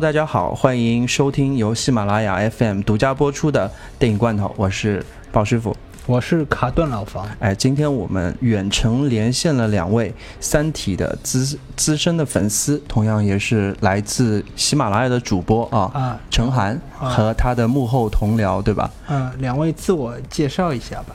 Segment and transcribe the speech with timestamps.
[0.00, 5.76] Hello，大家好，欢迎收听由喜马拉雅 FM 独家播出的电影罐头，我是鲍师傅。
[6.06, 7.28] 我是卡顿老房。
[7.38, 10.08] 哎，今天我们远程连线了两位
[10.40, 18.90] 《三体》的资资深的粉丝，同样也是来自喜马拉雅的主播啊，啊，陈涵和他的幕后同僚，对吧？
[19.06, 21.14] 嗯，两位自我介绍一下吧。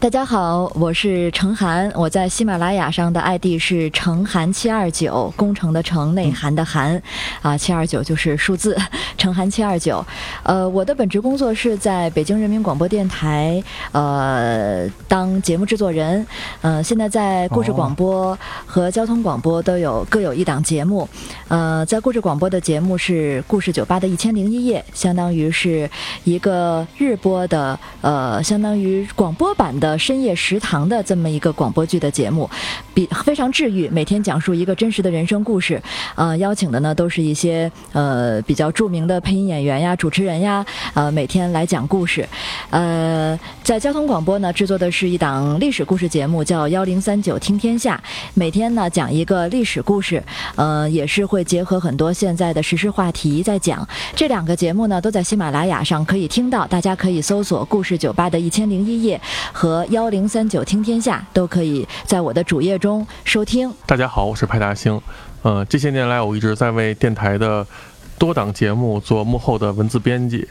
[0.00, 7.00] 大家好，我是程涵，我在喜马拉雅上的 ID 是程涵七二九，工程的程，内涵的涵，
[7.40, 8.76] 啊，七二九就是数字，
[9.16, 10.04] 程涵七二九。
[10.42, 13.62] 呃，我的本职工作是在北京人民广播电台，
[13.92, 16.26] 呃，当节目制作人。
[16.60, 21.08] 呃，现在在故事广播和交通广播都有各有一档节目。
[21.48, 25.88] 呃，在故事广播的节目是故事酒吧的一千零一夜，相当于是
[26.24, 29.83] 一个日播的，呃，相当于广播版的。
[29.84, 32.48] 的深夜食堂的这么一个广播剧的节目，
[32.94, 35.82] 比非常治愈，每天讲述一个真实的人生故事。
[36.14, 42.26] 呃，邀请的呢都是一些呃比较著名的配音演员呀、主持人呀，呃，每天来讲故事。
[42.70, 50.22] 呃，在交通广播呢制作的是一档历史故事节目，叫幺零三九听天下，每天呢讲一个历史故事，
[50.56, 53.86] 呃，也是会结合很多现在的时事话题在讲。
[54.16, 59.20] 这两个节目呢都在喜马拉雅上可以听到，大家可以搜索“故事酒吧”的一千零一夜
[59.52, 59.73] 和。
[59.74, 63.68] 和幺零三九听天下都可以在我的主页中收听。
[63.86, 65.00] 大家好，我是派大星。
[65.42, 67.66] 呃，这些年来我一直在为电台的
[68.16, 70.46] 多档节目做幕后的文字编辑。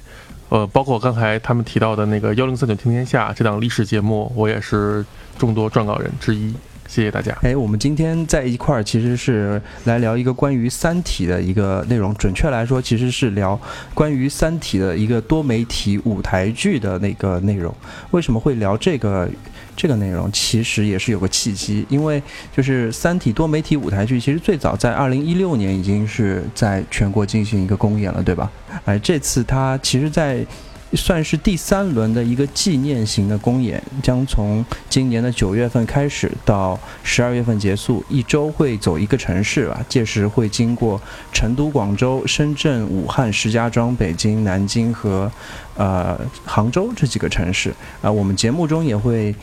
[0.50, 5.06] 呃，包括刚才他们提到的那个幺零三九听天下这档历史节目，我也是
[5.38, 6.54] 众多撰稿人之一。
[6.94, 7.36] 谢谢大家。
[7.42, 12.14] 哎，我们今天在一块儿其实是来聊一个关于《三体》的一个内容。
[12.14, 13.60] 准确来说，其实是聊
[13.96, 17.74] 关于《三体》的一个多媒体舞台剧的那个内容。
[18.12, 19.28] 为什么会聊这个
[19.76, 20.32] 这个内容？
[20.32, 22.22] 其实也是有个契机，因为
[22.56, 28.52] 就是《三体》多媒体舞台剧，其实最早在二零一六年已经是在全国进行一个公演了，对吧？
[28.86, 30.46] 哎，这次它其实，在
[30.96, 39.84] 算是第三轮的一个纪念型的公演，将从今年的九月份开始到十二月份结束，一周会走一个城市吧。
[39.90, 45.32] 届时会经过成都、广州、深圳、武汉、石家庄、北京、南京和
[45.76, 48.12] 呃杭州这几个城市啊。
[48.12, 49.34] 我们节目中也会。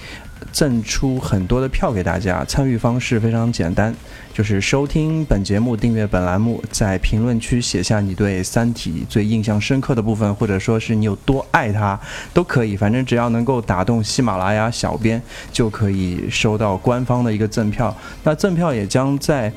[0.52, 3.94] 赠出很多的票给大家，参与方式非常简单，
[4.32, 11.98] 就是收听本节目、订阅本栏目，在评论区写下你对《三体》最印象深刻的部分，或者说是你有多爱它，
[12.32, 12.76] 都可以。
[12.76, 15.20] 反正只要能够打动喜马拉雅小编，
[15.52, 17.96] 就可以收到官方的一个赠票。
[18.24, 19.52] 那赠票也将在。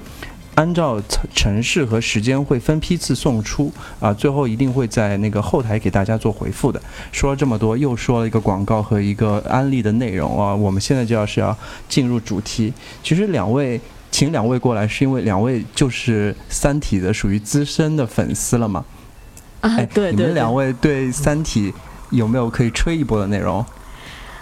[0.55, 1.01] 按照
[1.33, 6.81] 城市和时间会分批次送出啊，最后一定会在那个后台给大家做回复的。
[7.11, 11.57] 说了这么多，又说了一个广告和一个安利的内容啊，我们现在就要是要
[11.89, 12.71] 进入主题。
[13.01, 13.81] 其实两位
[14.11, 18.85] 请两位过来，是因为两位就是《三体》的属于资深的粉丝了嘛？
[19.61, 20.11] 啊，对对。
[20.11, 21.71] 你们两位对《三体》
[22.11, 23.65] 有没有可以吹一波的内容？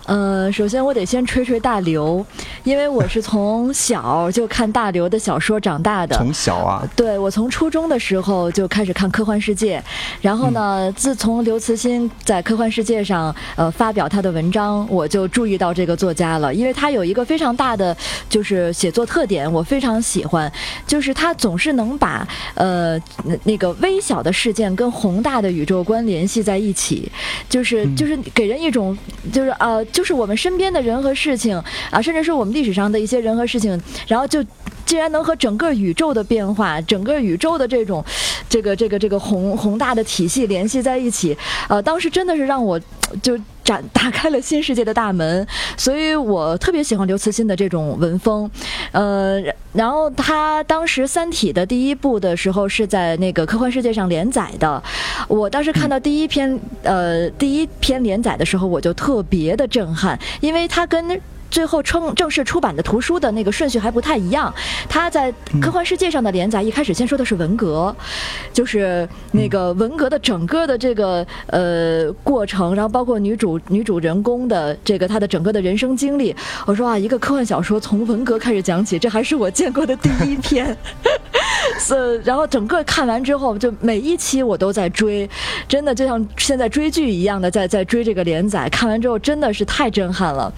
[0.05, 2.25] 呃，首先我得先吹吹大刘，
[2.63, 6.15] 因为我是从小就看大刘的小说长大的。
[6.15, 6.87] 从小啊？
[6.95, 9.79] 对，我从初中的时候就开始看《科幻世界》，
[10.21, 17.95] 然后呢，自从刘慈欣在《科幻世界》上呃发表他的文章，我就注意到这个作家了，因为他有一个非常大的
[18.27, 20.51] 就是写作特点，我非常喜欢，
[20.87, 22.99] 就是他总是能把呃
[23.43, 27.09] 那个微小的事件跟宏大的宇宙观联系在一起，
[27.47, 28.97] 就是就是给人一种
[29.31, 30.03] 就是呃就。
[30.03, 31.55] 是我们身边的人和事情
[31.89, 34.43] 啊，甚至是我们历史上的一些人和事情，然后就
[34.85, 38.03] 竟然能和整个宇宙的变化、整个宇宙的这种
[38.49, 41.35] 这个这个这个宏宏大的体系联系在一起，
[41.67, 42.79] 呃，当时真的是让我
[43.21, 45.45] 就展打开了新世界的大门，
[45.77, 48.49] 所以我特别喜欢刘慈欣的这种文风，
[48.91, 49.41] 呃，
[49.73, 54.81] 然后他当时《三体》的第一部的时候是在那个科幻世界上连载的。
[55.27, 61.21] 我当时看到第一篇，呃，第一篇连载的时候，我就特别的震撼，因为它跟。
[61.51, 64.51] 最后称正式出版的图书的那个顺序还不太一样，
[64.89, 65.31] 他在
[65.61, 67.93] 科幻世界上的连载一开始先说的是文革，
[68.53, 76.33] 就是那个文革的整个的这个呃过程，然后包括女主女主人公的这个她的整个的人生经历。
[76.65, 80.75] 我说啊，一个科幻小说从文革开始讲起，这还是我见过的第一篇。
[81.79, 85.29] 是，然后整个看完之后，就每一期我都在追，
[85.67, 88.67] 真的就像现在追剧一样的在在追这个连载。
[88.69, 90.53] 看完之后真的是太震撼了，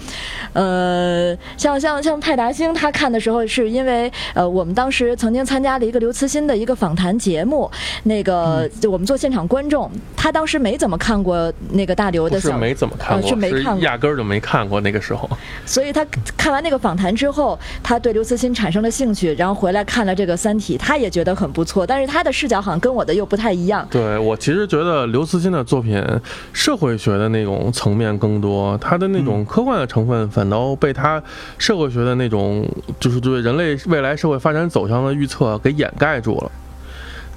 [0.53, 7.69] 呃，像像像派达星他看的时候，是因为呃我们当时曾经参加了一个刘慈欣的一个访谈节目，
[8.03, 15.29] 那个就我们做现场观众，他当时没怎么看过那个大刘的，是没怎么看过，是没看过，压根儿就没看过那个时候。
[15.65, 16.05] 所以他
[16.37, 21.13] 看完那个访谈之后，他对刘慈欣产生了兴趣，然后回来看了这个《三体》，他也。
[21.13, 23.87] 觉得很不错，但是他的视角好像跟我的又不太一样。
[23.91, 26.03] 对我其实觉得刘慈欣的作品
[26.51, 31.21] 社会学的那种层面更多，他的那种科幻的成分反倒被他
[31.59, 32.67] 社会学的那种
[32.99, 36.51] 就是对人类未来社会发展走向的预测给掩盖住了。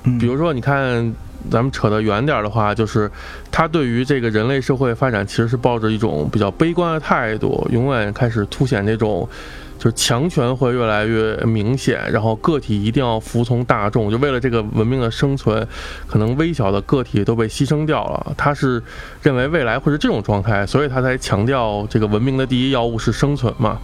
[0.04, 1.14] 嗯比如说，你看，
[1.50, 3.10] 咱们扯得远点儿的话，就是
[3.50, 9.28] 他对于这个人类社会发展其实是抱着一种比较悲观的态度，永远开始凸显这种。
[9.78, 15.66] 就是强权会越来越明显，然后个体一定要服从大众，就为了这个文明的生存，
[16.06, 18.34] 可能微小的个体都被牺牲掉了。
[18.36, 18.82] 他是
[19.22, 23.78] 认为未来会是这种状态，所以他才强调这个文明的第一要务是生存嘛。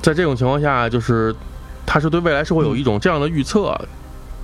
[0.00, 1.34] 在这种情况下，就是
[1.86, 3.76] 他是对未来社会有一种这样的预测。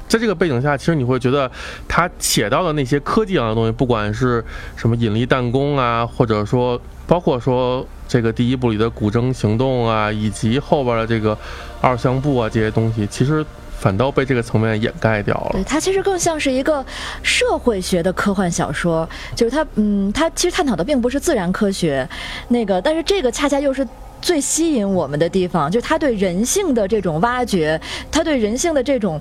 [0.06, 1.50] 在这个背景下，其实你会觉得
[1.88, 4.44] 他写到的那些科技上的东西，不管是
[4.76, 11.36] 什么引力弹弓啊，或者说包括说这个第一部里的古筝行动啊，以及后边的这个
[11.80, 13.44] 二项部啊这些东西，其实
[13.78, 15.62] 反倒被这个层面掩盖掉了，。
[15.64, 16.84] 它其实更像是一个
[17.22, 22.08] 社会学的科幻小说，就是它，嗯，它其实探讨的并不是自然科学，
[22.48, 23.86] 那个，但是这个恰恰又是。
[24.24, 27.78] 最吸引我们的地方，就是他对人性的这种挖掘，
[28.10, 29.20] 他对人性的这种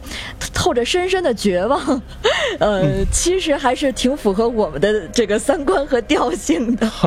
[0.54, 2.02] 透着深深的绝望，
[2.60, 6.90] 呃，其实还是挺符合我们的这个三观和调性的。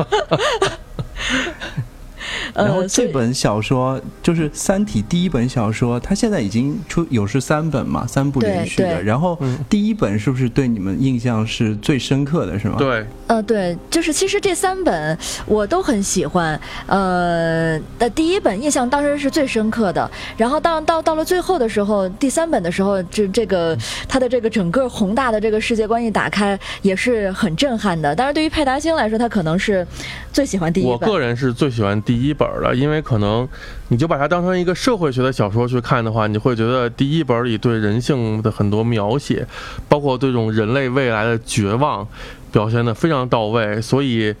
[2.53, 9.01] 然后呃，所以这本小说就是《三体》第一本小说，它现在已经出有是三本嘛，三部连续的。
[9.03, 16.59] 然后嗯第一本是不是对你们印象是最深刻的，是吗？，对，呃，对，就是其实这三本我都很喜欢。
[16.87, 23.77] 呃，的第一本印象当时是最深刻的，然后到到到了最后的时候，第三本的时候，这这个
[24.07, 28.15] 它的这个整个宏大的这个世界观一打开，也是很震撼的。
[28.15, 29.85] 但是，对于派大星来说，他可能是
[30.31, 30.91] 最喜欢第一本。
[30.93, 33.47] 我个人是最喜欢第第一本的，因为可能
[33.89, 39.45] 你就把它当成一个社会学的小说去看的话，你会觉得第一本里对人性的很多描写，
[39.87, 42.07] 包括对这种人类未来的绝望，
[42.51, 43.79] 表现得非常到位。
[43.79, 44.33] 所以，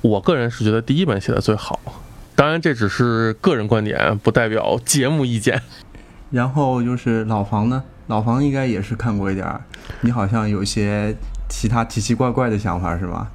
[0.00, 1.78] 我个人是觉得第一本写的最好。
[2.34, 5.62] 当然，这只是个人观点，不代表节目意见。
[6.32, 9.60] 然后就是老房呢，老房应该也是看过一点儿，
[10.00, 11.14] 你好像有一些
[11.48, 13.28] 其他奇奇怪怪的想法是吗？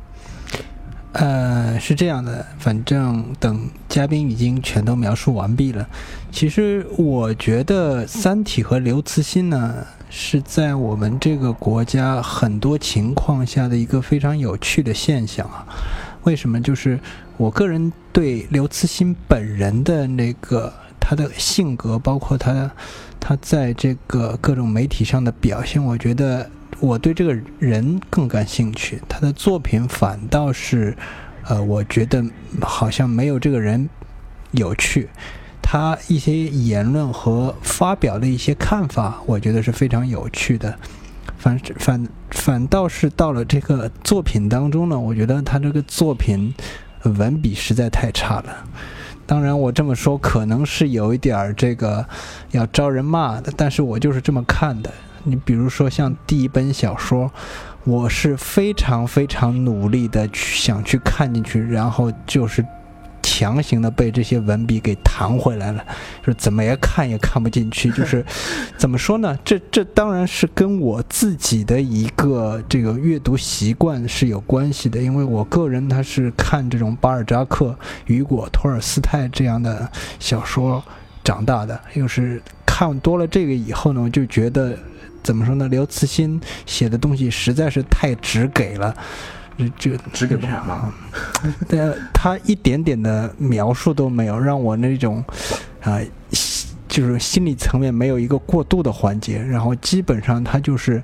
[1.11, 5.87] 呃，是这样的，反正等嘉宾已经全都描述完毕了。
[6.31, 15.65] 其实我觉得《三体》和刘慈欣呢，是在我们这个国家很多情况下的一个非常有趣的现象啊。
[16.23, 16.61] 为什么？
[16.61, 16.99] 就是
[17.37, 22.69] 我个人对刘慈欣本人的那个他的性格，包括他
[23.19, 26.47] 他在这个各种媒体上的表现，我觉得
[26.79, 29.01] 我对这个人更感兴趣。
[29.07, 30.95] 他的作品反倒是，
[31.45, 32.23] 呃，我觉得
[32.61, 33.89] 好像没有这个人
[34.51, 35.09] 有趣。
[35.61, 40.77] 他一些言论和发表的一些看法，我觉得是非常有趣的。
[41.37, 46.53] 反反反倒是到了这个作品当中呢，我觉得他这个作品
[47.03, 48.65] 文笔实在太差了。
[49.25, 52.03] 当然，我这么说可能是有一点儿这个
[52.51, 54.91] 要招人骂的，但是我就是这么看的。
[55.23, 57.31] 你比如说像第一本小说，
[57.83, 62.65] 我是非常非常努力的去想去看进去，然后就是
[63.21, 65.83] 强行的被这些文笔给弹回来了，
[66.21, 67.89] 就是怎么也看也看不进去。
[67.91, 68.25] 就是
[68.77, 69.37] 怎么说呢？
[69.45, 80.83] 这这当然是跟我自己的一个这个阅读习惯是有关系的，因为我个人他是看这种巴尔扎克、雨果、托尔斯泰这样的小说
[81.23, 84.77] 长大的，又是看多了这个以后呢，我就觉得
[85.23, 85.67] 怎么说呢？
[85.67, 88.95] 刘慈欣写的东西实在是太直给了。
[89.77, 90.93] 这直给不了吗？
[91.67, 95.21] 呃，他一点点的描述都没有，让我那种
[95.81, 95.99] 啊、
[96.87, 101.03] 就是心理层面没有一个过渡的环节，然后基本上他就是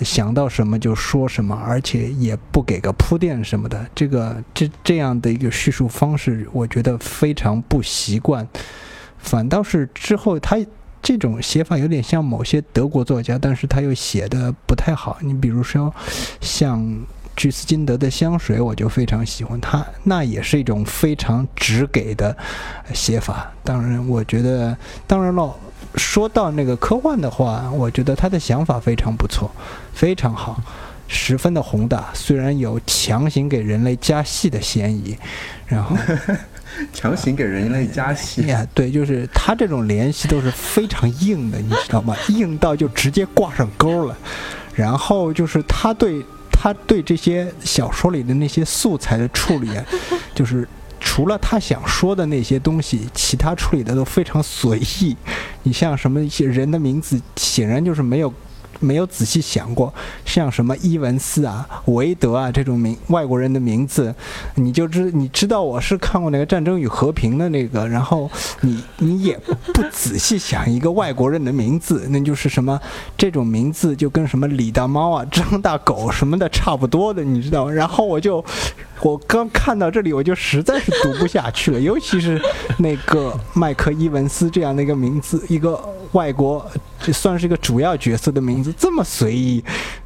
[0.00, 3.86] 想到什么就说什么，而且也不给个铺垫什么的。
[3.94, 8.46] 这个这这样的一个叙述方式，我觉得非常不习惯。
[9.16, 10.58] 反倒是之后他
[11.04, 15.18] 这种写法有点像某些德国作家，但是他又写的不太好。
[15.20, 15.94] 你比如说
[16.40, 17.00] 像。
[17.36, 22.36] 居斯金德的香水，我就非常喜欢它，那也是一种非常直给的
[22.92, 23.52] 写法。
[23.64, 25.52] 当然，我觉得，当然了，
[25.96, 29.50] 说到那个科幻的话，我觉得他的想法非常不错，
[29.92, 30.62] 非常好，
[31.08, 32.08] 十分的宏大。
[32.14, 35.18] 虽然有强行给人类加戏的嫌疑，
[35.66, 35.96] 然后
[36.92, 42.16] 强行给人类加戏，呀，对，就是他这种联系都是非常硬的，你知道吗？
[42.28, 44.16] 硬到就直接挂上钩了。
[44.74, 49.70] 然后就是他对他对这些小说里的那些素材的处理，
[50.34, 55.16] 就是除了他想说的那些东西，其他处理的都非常随意。
[55.62, 58.32] 你像什么一些人的名字，显然就是没有。
[58.80, 59.92] 没有仔细想过，
[60.24, 64.14] 像什么伊文斯啊、韦德啊这种名外国人的名字，
[64.54, 72.80] 你就知你知道我是看过那个《战争与和平》的那个，然后你你也不仔细想一个外国人的名字，那就是什么
[73.16, 77.68] 这种名字就跟什么李大猫啊、张大狗什么的差不多的，你知道？
[77.68, 78.44] 然后我就
[79.00, 82.40] 我刚看到这里，我就实在是读不下去了，尤其是
[82.78, 85.78] 那个麦克伊文斯这样的一个名字，一个
[86.14, 86.66] 外国。
[86.98, 89.62] 这算是一个主要角色的名字，这么随意，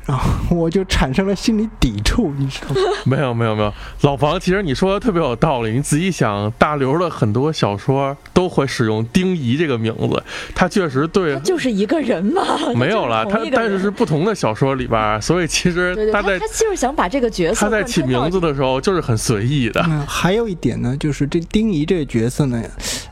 [0.08, 2.80] 然后我就产生了心理抵触，你知道吗？
[3.04, 5.72] 没有没有没有，老房，其实你说的特别有道理。
[5.72, 10.22] 你仔细想，大刘的很多小说都会使用丁仪这个名字，
[10.54, 12.42] 他确实对，就是一个人嘛。
[12.74, 19.82] 没有了，他但是是不同的小说里边，所以其实他在他就是想把这个角色，他在起名字的时候就是很随意的。
[20.06, 22.62] 还有一点呢，就是这丁仪这个角色呢，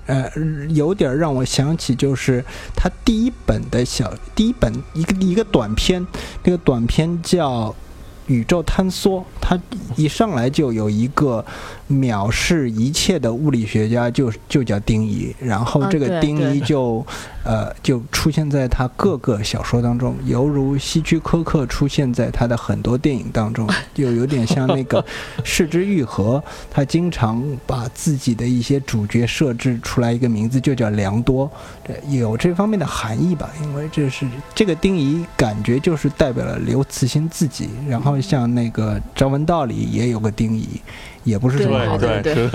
[0.06, 0.30] 呃，
[0.70, 2.42] 有点让我想起就是
[2.74, 3.84] 他第一本的。
[3.86, 6.06] 小第一本一个一个短片，
[6.44, 7.70] 那个短片叫
[8.26, 9.58] 《宇宙坍缩》，它
[9.96, 11.44] 一上来就有一个。
[11.88, 17.06] 藐视一切的物理学家就就叫丁仪，然后这个丁仪就，
[17.44, 25.00] 呃，就出现在他各个小说当中，犹如希区柯克出现在他的很多电影当中， 就有点像那个
[25.44, 31.48] 《视之愈合》，他经常把自己的一些主角设置出来一个名字就叫良多，
[32.08, 33.48] 有这方面的含义吧？
[33.62, 40.66] 因为这是这个丁仪感觉就是代表了刘慈欣自己，然后像那个张文道里也有个丁仪。
[41.26, 42.48] 也不是什么好的，对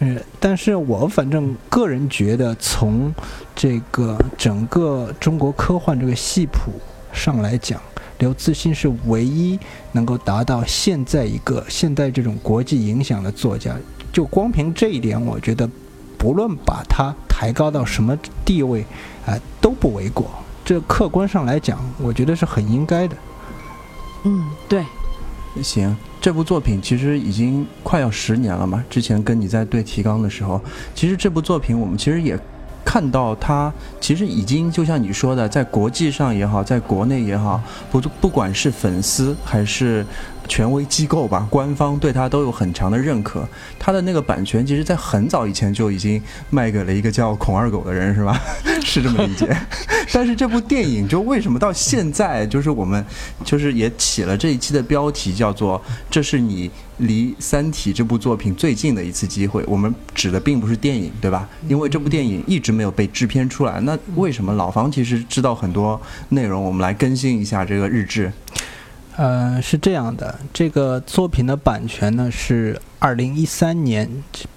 [0.00, 3.14] 嗯， 但是我反正个人觉得，从
[3.54, 6.72] 这个整个中国科幻这个系谱
[7.12, 7.80] 上来讲，
[8.18, 9.58] 刘慈欣是唯一
[9.92, 13.74] 能够达到现在一个现在这种国际影响的作家。
[14.12, 15.70] 就光凭这一点，我觉得
[16.18, 18.84] 不论把他抬高到什么地位，
[19.24, 20.26] 啊，都不为过。
[20.64, 23.16] 这客观上来讲，我觉得是很应该的。
[24.24, 24.84] 嗯，对。
[25.62, 25.96] 行，
[26.26, 28.84] 这部作品其实已经快要十年了嘛。
[28.90, 30.60] 之前跟你在对提纲的时候，
[30.92, 32.36] 其实这部作品我们其实也
[32.84, 40.04] 看到它，其实已经就像你说的，在国际上也好，在国内也好，不不管是粉丝还是。
[40.46, 43.46] 权威机构吧，官方对他都有很强的认可。
[43.78, 48.40] 他的那个版权，其实，在很早以前就已经卖给了一个叫孔二狗的人，是吧？
[48.82, 49.56] 是这么理解。
[50.12, 53.04] 但是这部电影，就为什么到现在，就是我们，
[53.44, 59.64] 就是也起了这一期的标题，叫做“这是你离《三体》这部作品最近的一次机会”。
[59.68, 61.48] 我们指的并不是电影，对吧？
[61.68, 63.80] 因为这部电影一直没有被制片出来。
[63.80, 66.00] 那为什么老房其实知道很多
[66.30, 66.62] 内容？
[66.62, 68.32] 我们来更新一下这个日志。
[69.16, 74.06] 呃，是这样的，这个作品的版权呢是二零一三年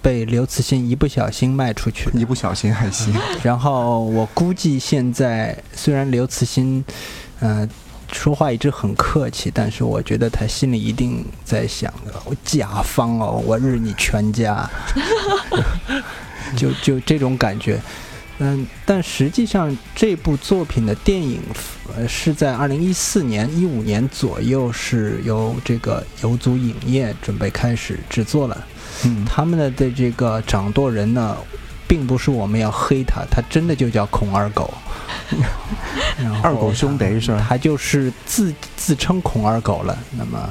[0.02, 3.14] 被刘慈欣一不小心卖出去，一不小心还行。
[3.42, 6.84] 然后我估计现在虽然刘慈欣，
[7.40, 7.70] 嗯，
[8.12, 11.94] 说话一直很客气，但是我觉得他心里一定在想：
[12.26, 14.70] 我甲方哦，我日你全家，
[16.58, 17.80] 就就这种感觉。
[18.40, 21.42] 嗯，但实际上这部作品的电影，
[21.96, 28.66] 呃，是在二零一四年、一五年左右是由这个游族影业准备开始制作了。
[29.04, 31.36] 嗯，他们的的这个掌舵人呢，
[31.86, 34.74] 并不是我们要黑他，他真的就叫孔二狗。
[36.42, 37.46] 二狗兄弟是吧？
[37.48, 39.98] 他就是自自称孔二狗了。
[40.18, 40.50] 那么，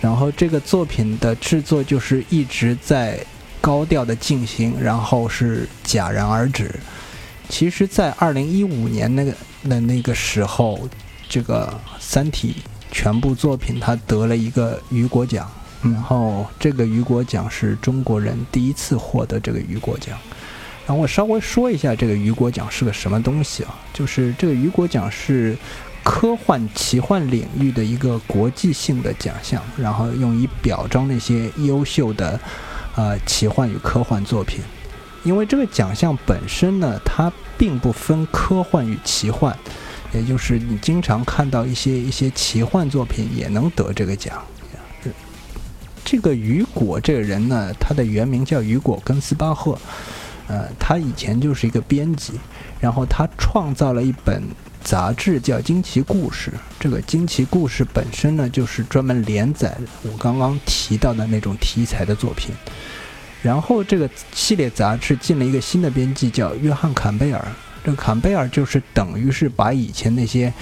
[0.00, 3.18] 然后这个作品的制作就是一直在
[3.60, 6.70] 高调的进行，然后是戛然而止。
[7.48, 9.32] 其实，在二零一五年那个
[9.64, 10.88] 的那个时候，
[11.28, 11.66] 这个
[11.98, 12.54] 《三体》
[12.94, 15.50] 全部作品它得了一个雨果奖，
[15.82, 20.16] 然后这个雨果奖是中国人第一次获得这个雨果奖。
[20.86, 23.74] 然后我稍微说一下这个雨果奖是个什么东西啊？
[23.92, 25.56] 就是这个雨果奖是
[26.04, 32.38] 科幻奇幻领域的一个国际性的奖项，然后用以表彰那些优秀的
[32.94, 34.60] 呃奇幻与科幻作品。
[35.28, 39.54] 因为这个奖项本身呢，它并不分科幻与奇幻，
[40.14, 44.42] 也就是你经常看到一些一些奇幻作品也能得这个奖。
[46.02, 49.78] 这个雨果这个人呢，他的原名叫雨果根斯巴赫，
[50.46, 52.32] 呃，他以前就是一个编辑，
[52.80, 54.42] 然后他创造了一本
[54.82, 56.50] 杂志叫《惊奇故事》。
[56.80, 62.54] 这个《惊奇故事》本身呢，就是专门连载我刚刚提到的那种题材的作品。
[63.42, 67.46] 然后这个系列杂志进了一个新的编辑，叫约翰坎贝尔。
[67.84, 70.52] 这坎贝尔就是等于是把以前那些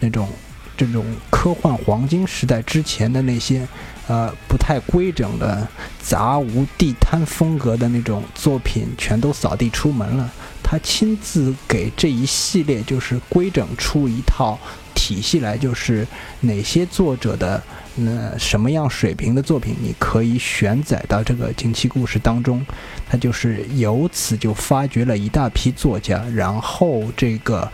[0.00, 0.28] 那种
[0.76, 3.68] 这种科幻黄金时代之前的那些
[4.08, 5.68] 呃不太规整的
[6.00, 10.32] 杂无地摊风格的那种作品全都扫地出门了。
[10.62, 14.58] 他亲自给这一系列就是规整出一套
[15.02, 16.06] 体系来，就是
[16.42, 17.60] 哪些作者的
[17.96, 22.64] 那什么样水平的作品，你可以选载到这个惊奇故事当中。
[23.10, 27.68] 他就是由此就发掘了一大批作家，然后这个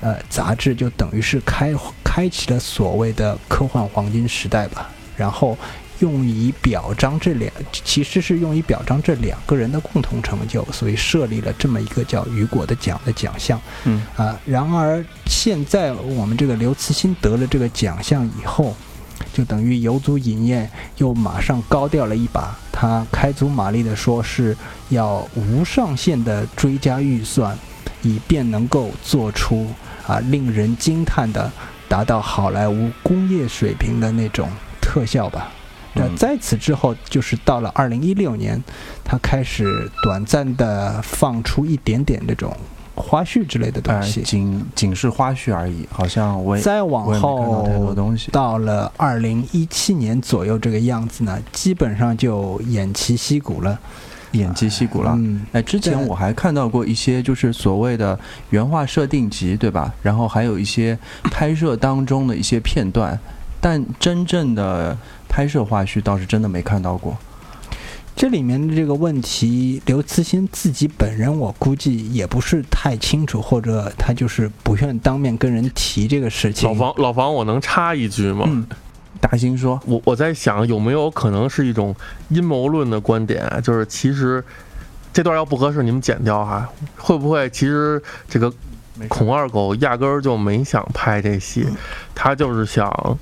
[0.00, 4.90] 呃杂志就等于是开开启了所谓的科幻黄金时代吧。
[5.16, 5.56] 然后。
[6.00, 13.60] 用以表彰这两，其实是用以表彰这两个人的共同成就，所以设立了这么一个叫雨果的奖的奖项。
[13.84, 18.74] 嗯啊，然而现在我们这个刘慈欣得了这个奖项以后，
[19.32, 24.56] 就等于有组影业又马上高调了一把，他开足马力的说是
[24.88, 27.56] 要无上限的追加预算，
[28.02, 29.68] 以便能够做出
[30.06, 31.50] 啊令人惊叹的、
[31.88, 34.48] 达到好莱坞工业水平的那种
[34.80, 35.52] 特效吧。
[35.96, 38.60] 那在此之后，就是到了二零一六年，
[39.04, 39.64] 他开始
[40.02, 42.52] 短暂的放出一点点这种
[42.96, 47.94] 花絮之类的东西，仅仅是花絮而已，好像我再往后。
[48.32, 53.78] 到了二零一七年左右这个样子呢，基本上就偃旗息鼓了，
[54.32, 55.12] 偃旗息鼓了。
[55.16, 58.18] 嗯，哎，之前我还看到过一些就是所谓的
[58.50, 59.94] 原画设定集，对吧？
[60.02, 60.98] 然后还有一些
[61.30, 63.16] 拍摄当中的一些片段，
[63.60, 64.98] 但真正的。
[65.34, 67.18] 拍摄花絮倒是真的没看到过，
[68.14, 76.68] 这里面的这个问题，刘慈欣自己本人我估计也不是太清楚，或者他就是不愿当面跟人提这个事情。
[76.68, 78.44] 老房，老房，我能插一句吗？
[78.46, 78.64] 嗯，
[79.20, 81.92] 大兴说，我我在想有没有可能是一种
[82.28, 84.44] 阴谋论的观点，就是其实
[85.12, 86.68] 这段要不合适，你们剪掉哈。
[86.96, 88.52] 会不会其实这个
[89.08, 91.66] 孔二狗压根儿就没想拍这戏，
[92.14, 93.18] 他就是想。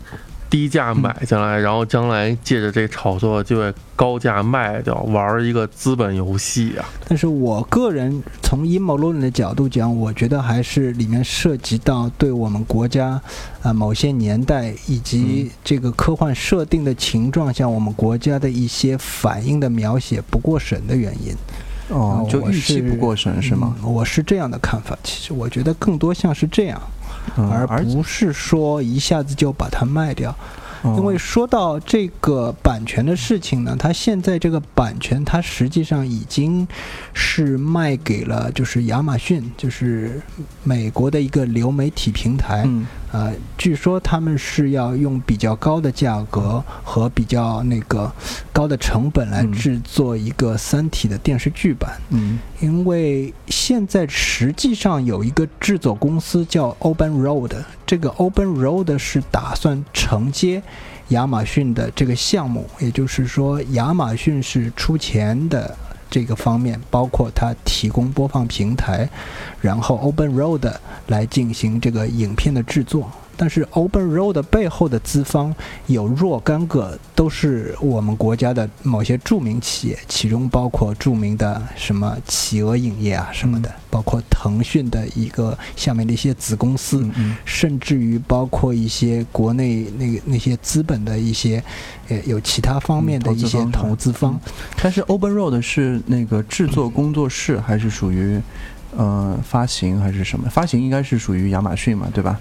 [0.53, 6.85] 低价买进来，然后将来借着这炒作就会高价卖掉，玩一个资本游戏啊！
[7.09, 13.19] 但是我个人从阴谋论的角度讲，我觉得还是里面涉及到对我们国家
[13.63, 21.35] 啊某些年代以及这个科幻设定的情状下，我们国家的一些反应的描写不过审的原因。
[21.89, 23.75] 哦，就预期不过审是吗？
[23.83, 24.99] 我是这样的看法。
[25.03, 26.79] 其实我觉得更多像是这样。
[27.37, 30.35] 而不是说一下子就把它卖掉，
[30.85, 36.67] 因为说到这个版权的事情呢，它现在这个版权它实际上已经
[37.13, 40.21] 是卖给了就是亚马逊，就是
[40.63, 42.69] 美国的一个流媒体平台。
[43.13, 48.11] 呃，据说他们是要用比较高的价格和比较那个
[48.53, 52.01] 高的成本来制作一个《三体》的电视剧版。
[52.09, 57.53] 嗯，因为现在实际上有一个制作公司叫 Open Road，
[57.87, 60.63] 这个 Open Road 是打算承接
[61.09, 65.77] 亚马逊的这个项目，也就是说，亚马逊是出钱的。
[66.13, 69.09] 这个方面包括它提供播放平台，
[69.63, 70.71] 然后 Open Road
[71.07, 73.11] 来进行这个影片的制作。
[73.37, 75.55] 但是 Open Road 背后的资方
[75.87, 87.09] 有若干个，都是我们国家的某些著名企业，其中包括著名的什么企鹅影业啊什么的，包括腾讯的一个下面的一些子公司，
[87.45, 91.63] 甚至于包括一些国内那个那些资本的一些，
[92.09, 94.39] 呃，有其他方面的一些投资方。
[94.83, 98.41] 但是 Open Road 是那个制作工作室，还是属于
[98.97, 100.49] 呃发行还是什么？
[100.51, 102.39] 发行应该是属于亚马逊嘛，对吧？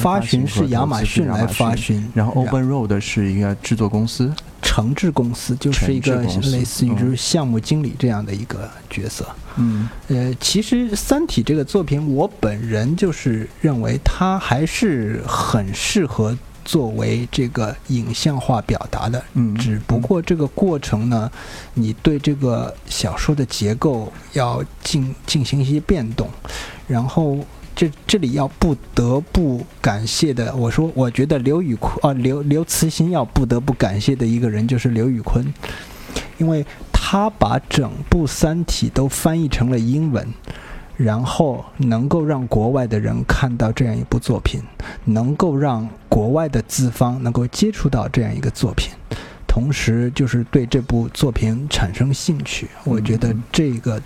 [0.00, 9.26] 发行是亚马逊来发行，然后 Open Road 是一个制作公司，承制公司就是一个类似于就是项目经理这样的一个角色。
[9.56, 19.22] 嗯，呃，其实《三体》这个作品，我本人就是认为它还是很适合作为这个影像化表达的。
[19.34, 21.30] 嗯，只不过这个过程呢，
[21.74, 26.28] 你对这个小说的结构要进进行一些变动，
[26.86, 27.38] 然后。
[27.74, 35.52] 这这里要不得不感谢的，我说，我觉得刘宇坤啊，刘刘慈欣要不得不感谢的一个人就是刘宇坤，
[36.38, 40.26] 因为他把整部《三体》都翻译成了英文，
[40.96, 44.60] 然后能够让国外的人看到这样一部作品，
[45.04, 48.90] 能够让国外的资方能够接触到这样一个作品，
[49.48, 52.68] 同时就是对这部作品产生兴趣。
[52.84, 54.00] 我觉得这个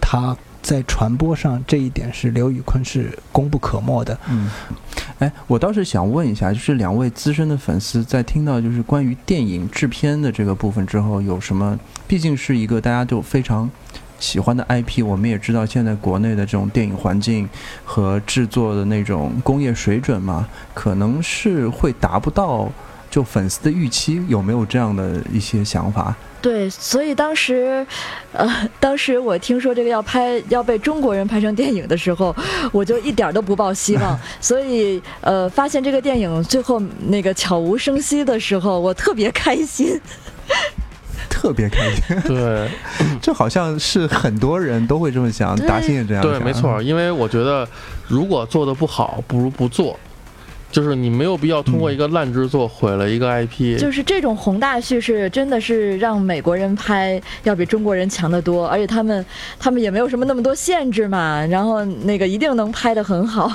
[0.00, 0.36] 他。
[0.62, 4.18] 在传播上，这一点是刘宇坤是功不可没的。
[4.28, 4.50] 嗯，
[5.18, 11.78] 哎，我倒是想问一下，就是两位资深的粉丝，在听到就是关于电影制片的这个部分之后，有什么？
[12.06, 13.70] 毕竟是一个大家都非常
[14.18, 17.48] 喜欢的 IP，我们也知道现在国内的这种电影环境
[17.84, 22.70] 和制作的那种工业水准嘛，可能是会达不到
[23.10, 26.14] 就粉丝的预期有没有这样的一些想法？
[26.40, 27.86] 对，所以当时，
[28.32, 28.48] 呃，
[28.78, 32.34] 当时我听说这个要拍要被中国人拍成电影的时候，
[32.72, 34.18] 我就一点都不抱希望。
[34.40, 40.00] 所以，呃，发现这个电影最后那个悄无声息的时候，我特别开心。
[41.28, 42.68] 特别开心， 对，
[43.22, 47.68] 这好像是很多人都会这么想，达兴也这样对，没错，因为我觉得
[48.08, 49.98] 如果做的不好，不如不做，
[50.70, 53.78] 就是你没有必要通过一个烂制作毁了一个 IP。
[53.78, 59.24] 就是这种宏大叙事，真的是让美国人拍要比中国人强得多，而且他们
[59.58, 63.52] 他们也没有什么那么多限制嘛，然后那个一定能拍得很好。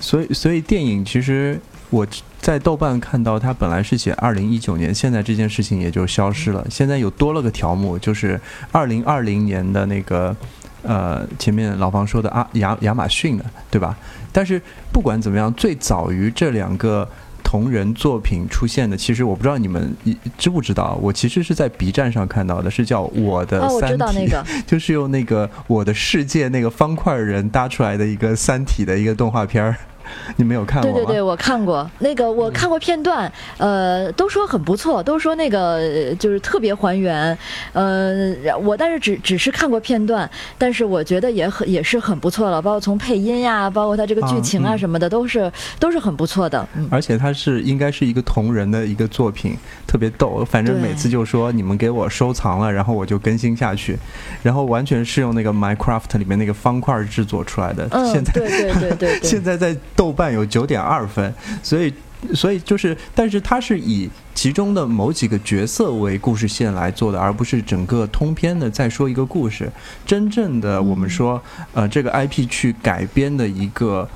[0.00, 1.60] 所以，所以电影其实
[1.90, 2.06] 我。
[2.40, 6.64] 在豆瓣看到，它本来是写二零一九年，现在这件事情也就消失了。
[6.70, 10.34] 现在有多了个条目，就是二零二零年的那个，
[10.82, 13.96] 呃，前面老房说的啊亚亚马逊的，对吧？
[14.32, 14.60] 但是
[14.92, 17.08] 不管怎么样，最早于这两个
[17.42, 19.96] 同人作品出现的，其实我不知道你们
[20.36, 24.28] 知不知道，我其实是在 B 站上看到的，是叫《我的三体》，
[24.66, 29.76] 就是用那个《我的世界》那个方块人搭出来的一个三体的一个动画片儿。
[30.36, 30.90] 你没有看过？
[30.92, 37.36] 对对对，我看过那个，我看过片段，呃，都说很不错，都说那个就是特别还原，
[37.72, 46.66] 呃，我但是只只是看过片段，但是我觉得也很也是很不错了，包括从配音呀，包括它这个剧情啊什么的，都是都是很不错的。
[46.90, 53.98] 而且它是应该是一个同人的一个作品，特别逗，反正每次就说你们给我收藏了，然后我就更新下去，
[54.42, 57.88] 然后完全是用那个 Minecraft 里面那个方块制作出来的。
[57.90, 59.76] 嗯，对对对对， 现在在。
[59.98, 61.92] 豆瓣有九点二分，所以，
[62.32, 69.68] 所以就是，但是它是以其中的某几个角色为故事线来做的，而不是整个通篇的在说一个故事。
[70.06, 74.08] 真正的我们说，呃，这个 IP 去改编的一个，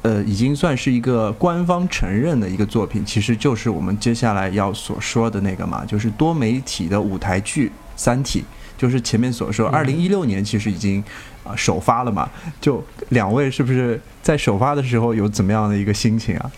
[0.00, 8.40] 呃，已经算是一个官方承认的一个作品，其实就是我们接下来要所说的那个嘛，就是多媒体的舞台剧《三体》，
[8.80, 11.04] 就是前面所说，二零一六年其实已经。
[11.42, 12.28] 啊，首发了嘛？
[12.60, 16.50] 就两位是不是在首发的时候有怎么样的一个心情啊？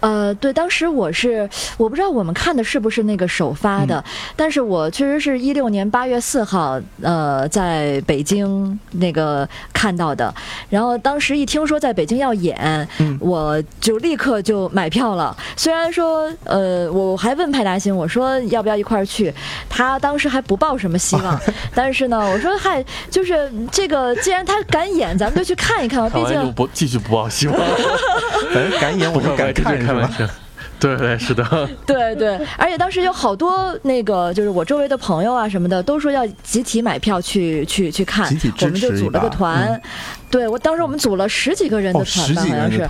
[0.00, 4.02] 呃，对，当时我是我不知道我们看的是不是那个首发的，
[4.34, 10.34] 但是我确实是一六年八月四号，呃，在北京那个看到的。
[10.68, 12.88] 然后当时一听说在北京要演，
[13.20, 15.36] 我就立刻就买票了。
[15.56, 19.32] 虽然说，呃，我还问派大星，我说要不要一块儿去，
[19.68, 21.38] 他当时还不抱什么希望。
[21.74, 26.10] 但是呢，我说嗨，就是这个，既然他敢演，咱们就去看一看吧。
[26.14, 27.56] 毕竟不继续不抱希望，
[28.52, 29.89] 反正敢演我就敢看。
[29.94, 30.26] 开玩笑，
[30.80, 31.44] 对对是的，
[31.86, 38.26] 对对，而且当时有好多那个，就是我周围的朋友啊什么的，都说要集体买票去去去看，
[38.60, 39.80] 我们就组了个团。
[40.30, 42.88] 对，我当时我们组了十几个人的团吧，好像是，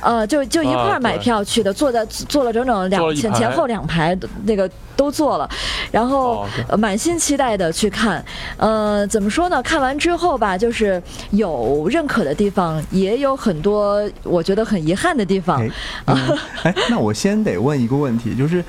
[0.00, 5.50] 呃，就就一块买票去的，坐在坐了整整两前前后两排，那个都坐了，
[5.90, 6.46] 然后
[6.78, 8.24] 满心期待的去看。
[8.56, 9.60] 呃，怎么说呢？
[9.62, 15.60] 看完之后吧，就是有认可的地方，也有很多我觉得很遗憾的地方。
[16.04, 18.64] 哎，那我先得问一个问题，就是。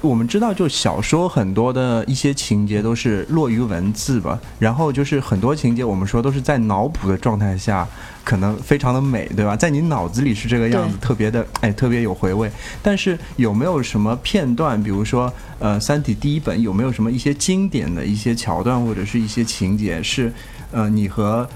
[0.00, 7.86] 我们知道，就小说很多的一些情节都是落于文字吧，然后就是很多情节我们说都是在脑补的状态下，
[8.24, 9.56] 可能非常的美，对吧？
[9.56, 12.50] 在你脑子里是这个样子，特别的哎，特别有回味。
[12.82, 20.32] 但是有没有什么片段，比如说呃，《三体》第一本有没有什么一些经典的一些桥段或者是一些情节是
[20.72, 21.48] 呃，你和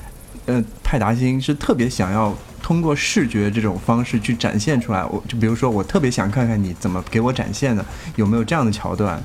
[0.46, 2.34] 呃派达星是特别想要？
[2.62, 7.84] 通过视觉这种方式去展现出来，我就比如说，我特别想看看你怎么给我展现的，
[8.16, 9.22] 有没有这样的桥段？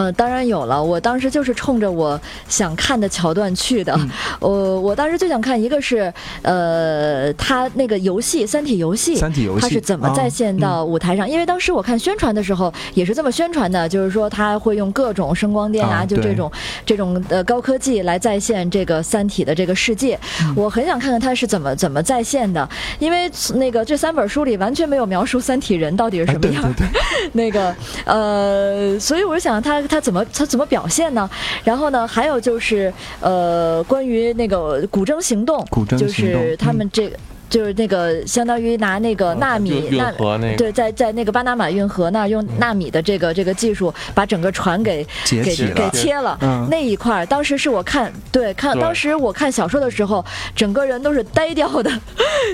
[0.00, 0.82] 呃，当然有了。
[0.82, 3.98] 我当时就是冲着我想看的桥段去的。
[4.40, 6.10] 我我当时就想看一个是，
[6.40, 11.28] 呃，他那个游戏《三体》游戏，三体游戏它是怎么再现到舞台上？
[11.28, 16.50] 因为当时我看宣传的时候也是这么宣传的，就是说他会用各种声光电啊，就这种
[16.86, 20.18] 这种呃高科技来再现这个《三体》的这个世界。
[20.56, 22.66] 我很想看看他是怎么怎么再现的，
[22.98, 26.64] 因为那个这三本书里完全没有描述三体人到底是什么样。
[27.32, 27.74] 那个
[28.06, 29.82] 呃，所以我就想他。
[29.90, 31.28] 他怎么他怎么表现呢？
[31.64, 32.06] 然后呢？
[32.06, 35.66] 还有就是，呃，关于那个古筝行动，
[35.98, 37.16] 就是他们这个。
[37.50, 40.10] 就是那个相当于拿那个纳米纳
[40.56, 45.42] 对，在在那个巴拿马运河那儿用纳米的这个这个技术把整个船给给
[45.74, 46.38] 给切了
[46.70, 51.90] 那一块儿，当时是我看对看当时我看小说的时候，整个人都是呆掉的，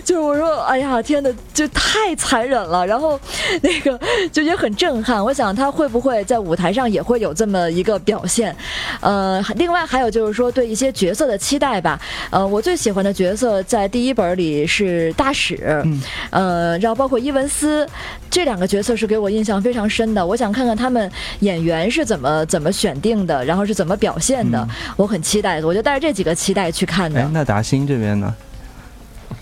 [0.02, 3.20] 就是我说哎呀天哪，就太残忍了，然后
[3.60, 4.00] 那个
[4.32, 5.22] 就也很震撼。
[5.22, 8.56] 我想他会不会在舞台上也会有这么一个表现？
[9.00, 12.00] 呃，另外还有就是说对一些角色的期待吧。
[12.30, 14.85] 呃，我最喜欢的角色在第一本里是。
[14.86, 17.88] 是大使，嗯呃，然后包括伊文斯
[18.30, 20.24] 这两个角色是给我印象非常深的。
[20.24, 25.60] 我想看看他们演员是怎么怎么选定的，然后是怎么表现的，我很期待。
[25.62, 27.20] 我就带着这几个期待去看的。
[27.20, 28.34] 哎，那达新这边呢？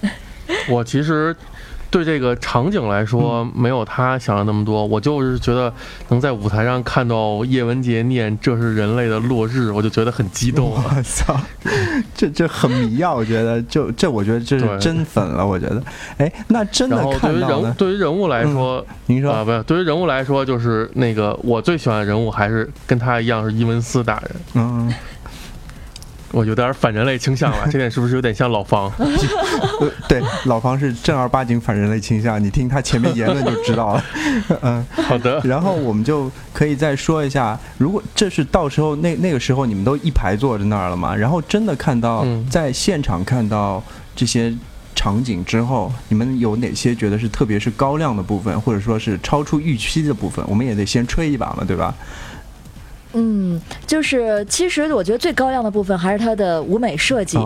[0.68, 1.35] 我其实
[1.94, 5.72] 对这个场景来说没有他想的那么多，我就是觉得
[6.09, 10.70] 能在舞台上看到叶文洁念《这是人类的落日》，我就觉得很激动。
[10.74, 11.38] 我操，
[12.12, 13.14] 这这很迷啊！
[13.14, 15.46] 我觉得，就这，我觉得这是真粉了。
[15.46, 15.80] 我觉得，
[16.18, 17.74] 哎，那真的然后对于人物看到呢？
[17.78, 24.92] 对于人物来说，您说啊，不是对于人物来说，就是那个我最喜欢的人物还是跟他一样是伊文斯大人，嗯，
[26.34, 28.90] 我有点反人类倾向了， 这点是不是有点像老方？
[28.98, 34.04] 呃 对，老方是正儿八经反人类倾向，你听他前面言论就知道了。
[34.62, 43.82] 嗯，好的，然后我们就可以再说一下，如果这是到时候那那个时候你们都一排坐在那儿了嘛，然后真的看到嗯在现场看到
[44.16, 44.52] 这些
[44.94, 50.44] 场景之后，你们有哪些觉得是特别是高亮的部分，或者说是超出预期的部分？
[50.48, 51.94] 我们也得先吹一把嘛，对吧？
[53.14, 57.38] 嗯，就是其实我觉得最高亮的部分还是它的舞美设计。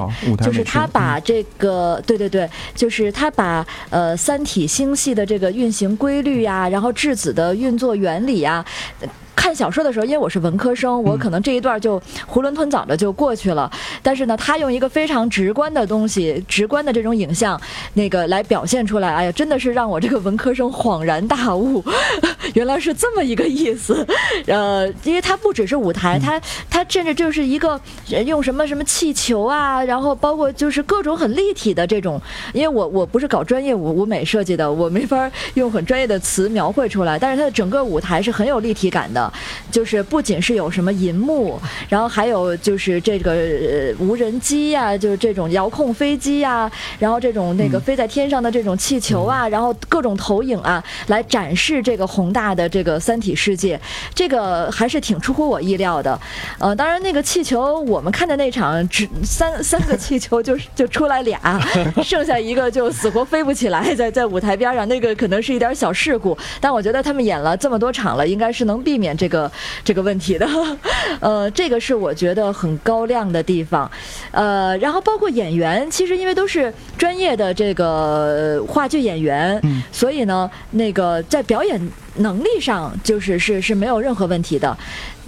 [0.43, 8.65] 就是美术他把这个，对对对，就是它把呃三体星系的这个运行规律呀，然后质子的运作原理呀。
[9.01, 9.09] 呃
[9.49, 11.99] 看小说的时候，因为我是文科生，我可能这一段就
[12.31, 13.71] 囫囵吞枣的就过去了。
[14.03, 17.59] 但是呢，他用一个非常直观的东西，直观的这种影像，
[17.95, 21.83] 那个来表现出来，哎呀，真的是让我这个文科生恍然大悟，
[22.53, 24.07] 原来是这么一个意思。
[24.47, 27.81] 呃，因为它不只是舞台，它它甚至就是一个
[28.13, 32.21] 呃用什么什么气球啊，然后包括就是各种很立体的这种，
[32.53, 39.33] 因为我我不是搞专业舞舞美设计的，我没法用很专业的词描绘出来，但是它的整个舞台是很有立体感的，
[39.70, 53.81] 就是不仅是有什么银幕，然后还有就是这个呃无人机呀、就是这种遥控飞机呀、然后这种那个飞在天上的这种气球啊，然后各种投影啊，来展示这个宏大的这个三体世界，
[54.14, 56.18] 这个还是挺出乎我意料的。
[56.59, 61.38] 呃，当然那个气球我们看的那场只三三个气球就就出来俩，
[62.03, 69.51] 剩下一个就死活飞不起来，在在舞台边上，那个可能是一点小事故，但我觉得他们演了这么多场了，应该是能避免这个
[69.85, 70.49] 这个问题的。
[71.21, 73.91] 呃，这个是我觉得很高亮的地方。
[74.31, 81.79] 呃，然后包括演员，其实因为都是专业的这个呃话剧演员，嗯所以呢，那个在表演
[82.17, 84.79] 能力上就是是是没有任何问题的。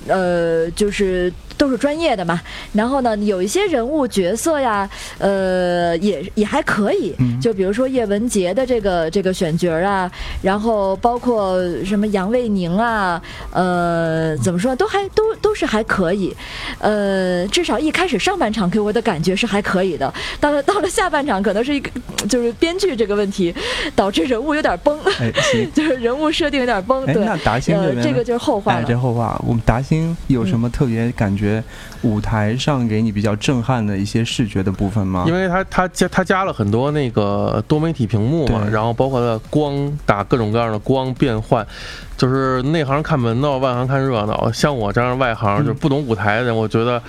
[0.07, 2.41] 呃，就是都是专业的嘛。
[2.73, 7.15] 然后呢，有一些人物角色呀，呃，也也还可以。
[7.19, 13.21] 嗯就比如说叶文洁的这个这个选角啊，然后包括什么杨卫宁啊，
[13.53, 16.35] 呃，怎么说都还都都是还可以。
[16.79, 21.91] 呃，至少一开始上半场给我的感觉是还可以的，到了到了下半场，可能是一个
[22.29, 23.55] 就是编剧这个问题
[23.97, 25.69] 导致人物有点崩，哎，行。
[25.75, 27.05] 就是人物设定有点崩。
[27.07, 28.87] 哎，对，那达兴这呃，这个就是后话哎，了。
[28.87, 31.50] 这后话，我们达兴有什么特别感觉？
[32.03, 35.25] 舞台上给你比较震撼的一些视觉的部分吗？
[35.27, 41.67] 因为它它加它加了很多那个多媒体屏幕嘛，然后包括它光打各种各样的光变换，
[42.17, 44.51] 就是内行看门道，外行看热闹。
[44.53, 47.03] 像我这样外行，嗯就不懂舞台的人，我觉得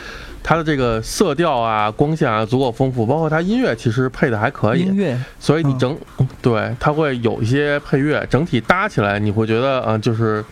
[0.43, 5.97] 它的这个色调啊、光线啊足够丰富，包括它音乐其实配的还可以音，乐，嗯所以你整、
[6.41, 10.43] 对它会有一些配乐，整体搭起来你会觉得嗯、呃就是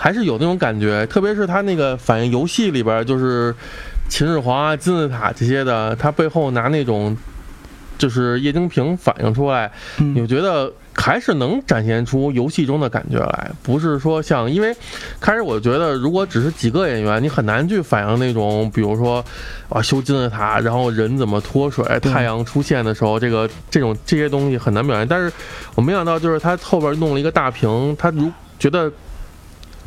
[0.00, 3.52] 还是有那种感觉，特别是他那个反映游戏里边就是
[4.08, 7.16] 秦始皇啊、金字塔这些的，他背后拿那种
[7.98, 14.72] 就是液晶屏反映出来，你嗯，觉得还是能展现出游戏中的感觉来，不是说像因为
[15.20, 19.22] 开始我觉得如果只是几个演员，你很难去反映那种，比如说
[19.68, 25.08] 啊修金字塔，然后人怎么脱水，太阳出现的时候，这个这种这些东西很难表现。
[25.08, 25.32] 但是
[25.74, 28.30] 我没想到就是他后边弄了一个大屏，他如
[28.60, 28.88] 觉得。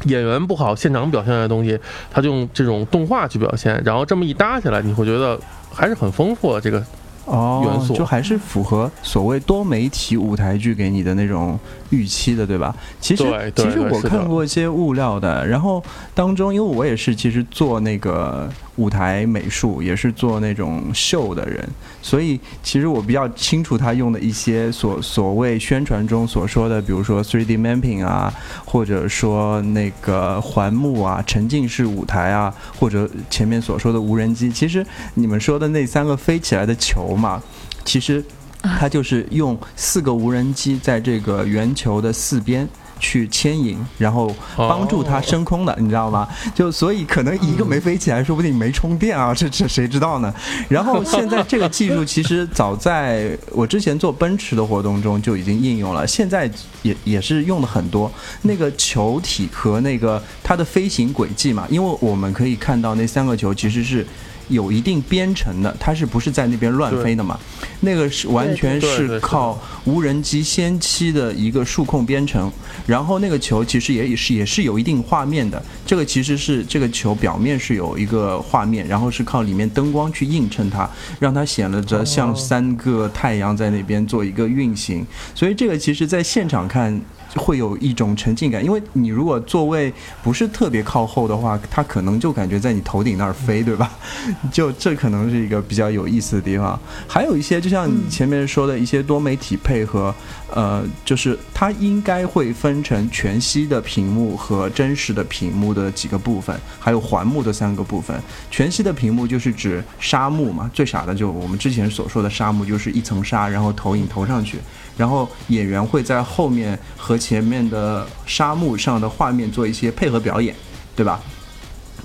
[0.06, 5.40] 演员不好，现场表现的东西，他就用这种动画去表现，然后这么一搭起来，你会觉得
[5.74, 6.62] 还是很丰富的。
[6.62, 6.84] 这个
[7.26, 11.58] 哦元，素就还是符合所谓多媒体舞台剧给你的那种
[11.92, 12.76] 预期的，对吧？
[13.00, 13.24] 其实
[13.56, 15.84] 其实我看过一些物料的，然后
[16.14, 21.64] 当中，因为我也是其实做那个舞台美术，也是做那种秀的人，
[22.02, 28.34] 所以其实我比较清楚他用的一些所所谓宣传中所说的，比如说 3D mapping 啊，
[28.66, 37.42] 或者说那个环幕啊、沉浸式舞台啊，或者前面所说的无人机，其实你们说的那三个飞起来的球嘛，
[37.86, 38.24] 其实
[38.62, 42.68] 它就是用四个无人机在这个圆球的四边。
[43.02, 46.26] 去牵引，然后帮助它升空的，你知道吗？
[46.56, 50.34] 就所以可能一个没飞起来，说不定没充电啊， 这这谁知道呢？
[50.70, 56.50] 然后现在这个技术其实早在我之前做奔驰的活动中就已经应用了，现在
[56.84, 58.10] 也也是用的很多。
[58.44, 64.06] 那个球体和那个它的飞行轨迹嘛，因为我们可以看到那三个球其实是。
[64.52, 67.40] 有一定编程的，它是不是在那边乱飞的嘛？
[67.80, 72.52] 那个是完全是靠无人机先期的一个数控编程，
[72.86, 75.62] 然后那个球其实也是也是有一定画面的。
[75.86, 85.06] 这个其实是这个球表面是有一个画面，然后是靠里面灯光去映衬它，让它显得着像三个太阳在那边做一个运行。
[85.34, 87.02] 所以这个其实在现场看。
[87.36, 93.92] 会有一种沉浸感，因为你如果座位不是特别靠后的话，它可能就感觉在你头顶那儿飞，对吧？
[94.52, 96.80] 就这可能是一个比较有意思的地方。
[97.08, 100.14] 还有一些，就像你前面说的一些多媒体配合，
[100.54, 108.20] 呃，就是它应该会分成全息的屏幕和真实的屏幕的几个部分，还有环幕的三个部分。
[108.50, 114.58] 全息的屏幕就是指沙幕嘛，最傻的就我们之前所说的沙幕，就是一层沙，然后投影投上去。
[115.02, 120.56] 然后演员会在后面和前面的沙漠上的画面做一些配合表演，
[120.96, 121.20] 对吧？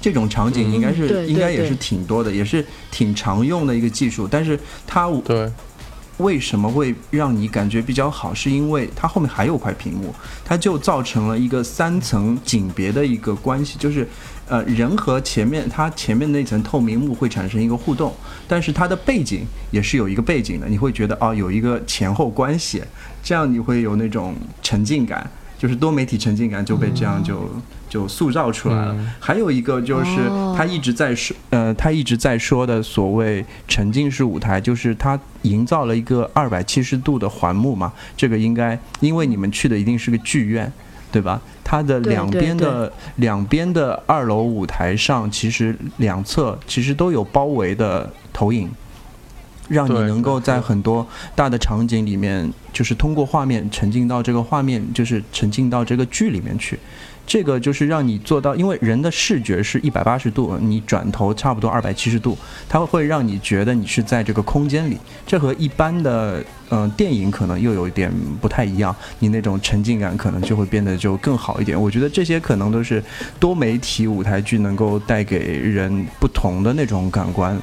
[0.00, 4.26] 这种场景应该是应该也是挺多的，也是挺常用的一个技术。
[4.26, 5.06] 但是它
[6.18, 8.32] 为什么会让你感觉比较好？
[8.32, 14.06] 是因为它后面还有块屏幕，它就造成了一个三层景别的一个关系，就是。
[14.48, 18.14] 呃，人和前面它前面那层透明幕会产生一个互动，
[18.46, 22.80] 但是它的背景也是有一个背景的，你会觉得哦，有一个前后关系，
[23.24, 27.48] 这样你会有那种沉浸感，就是多媒体沉浸感就被这样就
[27.88, 28.96] 就塑造出来了。
[29.18, 40.72] 还有一个就是他一直在说，呃，他一直在说的所谓沉浸式舞台，就是他营造了一个二百七十度的环幕嘛，这个应该因为你们去的一定是个剧院。
[41.12, 41.40] 对吧？
[41.64, 48.68] 它的两边的两边的二楼舞台上，其实两侧其实都有包围的投影，
[49.68, 56.78] 让你能够在很多大的场景里面，就是通过画面沉浸到这个画面，就是沉浸到这个剧里面去。
[57.26, 64.96] 这个就是让你做到，因为人的视觉是一百八十度，你转头差不多二百七十度，它会让你觉得你是在这个空间里。
[65.26, 71.80] 这和一般的嗯电影可能又有一点不太一样，你那种沉浸感可能就会变得就更好一点。
[71.80, 73.02] 我觉得这些可能都是
[73.40, 77.60] 多媒体舞台剧能够带给人不同的那种感官。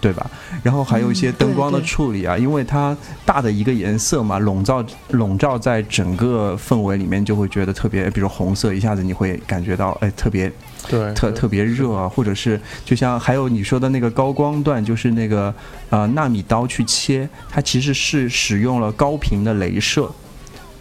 [0.00, 0.30] 对吧？
[0.62, 10.50] 然后还有一些灯光的处理啊，因为它大的一个颜色嘛，笼罩笼罩在整个氛围里面，就会觉得特别，比如红色，一下子你会感觉到，哎，特别，
[10.88, 15.54] 对，特特别热啊，或者是就像还有你说的那个高光段，就是那个
[15.90, 20.10] 呃纳米刀去切，它其实是使用了高频的镭射，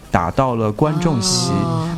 [0.10, 1.51] 打到了观众席，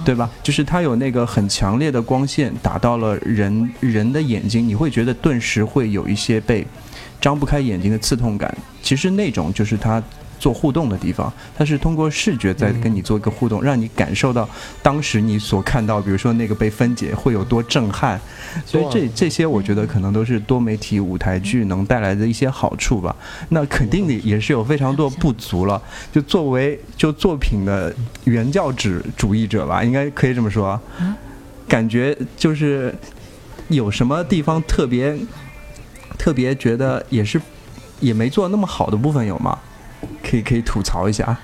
[0.04, 0.28] 对吧？
[0.42, 6.66] 就是它有那个很强烈的光线打到了人人的眼睛，你会觉得顿时会有一些被。
[7.22, 10.04] 张不开眼睛的刺痛感，其实那种就是他
[10.40, 14.50] 做互动的地方，他是通过视觉在跟你做一个互动，让你感受到
[14.82, 18.20] 当时你所看到，比如说那个被分解会有多震撼。
[18.66, 23.16] 所以这这些我觉得可能都是多媒体舞台剧能带来的一些好处吧。
[23.50, 25.80] 那肯定也是有非常多不足了。
[26.12, 30.80] 就作为就作品的原教旨主义者吧，应该可以这么说。
[31.68, 32.92] 感觉就是
[33.68, 35.16] 有什么地方特别。
[36.18, 37.42] 特别觉得也是，
[38.00, 39.58] 也没做那么好的部分有吗？
[40.24, 41.38] 可以可以吐槽一下。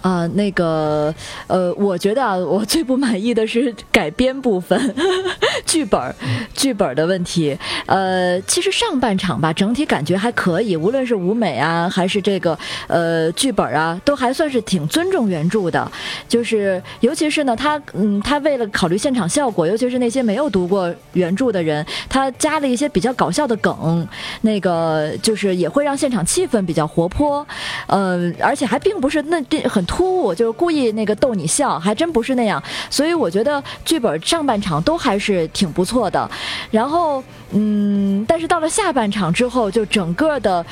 [0.00, 1.12] 啊，那个，
[1.48, 4.94] 呃，我觉得啊，我最不满意的是改编部分，
[5.66, 6.14] 剧本
[6.54, 7.58] 剧本的问题。
[7.86, 12.56] 呃，其实上半场吧，整体感觉还可以，无论是舞美啊，还是这个
[12.86, 15.90] 呃剧本啊，都还算是挺尊重原著的。
[16.28, 24.06] 就是，尤其是呢，他嗯，他为了考虑现场效果，尤其是那些没有读过原著的人，他加了一些比较搞笑的梗，
[24.42, 27.44] 那个就是也会让现场气氛比较活泼。
[27.88, 29.84] 呃，而且还并不是那这很。
[29.88, 32.62] 突兀就是故意那个逗你笑，还真不是那样。
[32.90, 36.30] 所以我觉得剧本上半场都还是挺不错的。
[36.70, 40.64] 然后，嗯，但是到了下半场之后，就整个的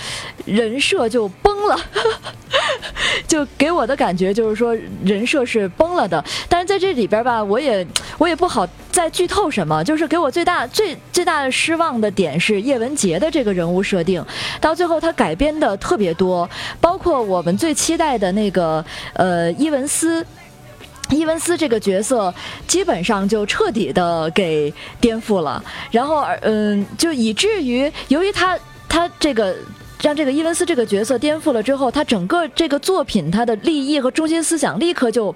[0.44, 1.80] 人设就崩了，
[3.26, 6.22] 就给我的感觉就是说人设是崩了的。
[6.48, 7.84] 但是在这里边吧，我也
[8.18, 9.82] 我也不好再剧透什么。
[9.82, 14.22] 就是给我最大最最大的失望的点是叶文洁的这个人物设定，
[14.60, 16.48] 到最后他改编的特别多，
[16.80, 18.84] 包括我们最期待的那个。
[19.14, 20.24] 呃，伊文斯，
[21.11, 22.32] 伊文斯这个角色
[22.66, 29.54] 基本上就彻底的给颠覆了，然后，嗯，就以至于由于他他这个
[30.02, 35.34] 让这个伊文斯这个角色颠覆了之后，他整个这个作品他的立意和中心思想立刻就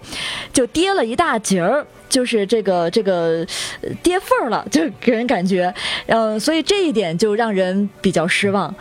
[0.53, 1.87] 就跌了一大截儿。
[2.11, 3.47] 就是这个这个
[4.03, 5.73] 跌份儿了，就给人感觉，
[6.07, 8.75] 嗯、所以这一点就让人比较失望，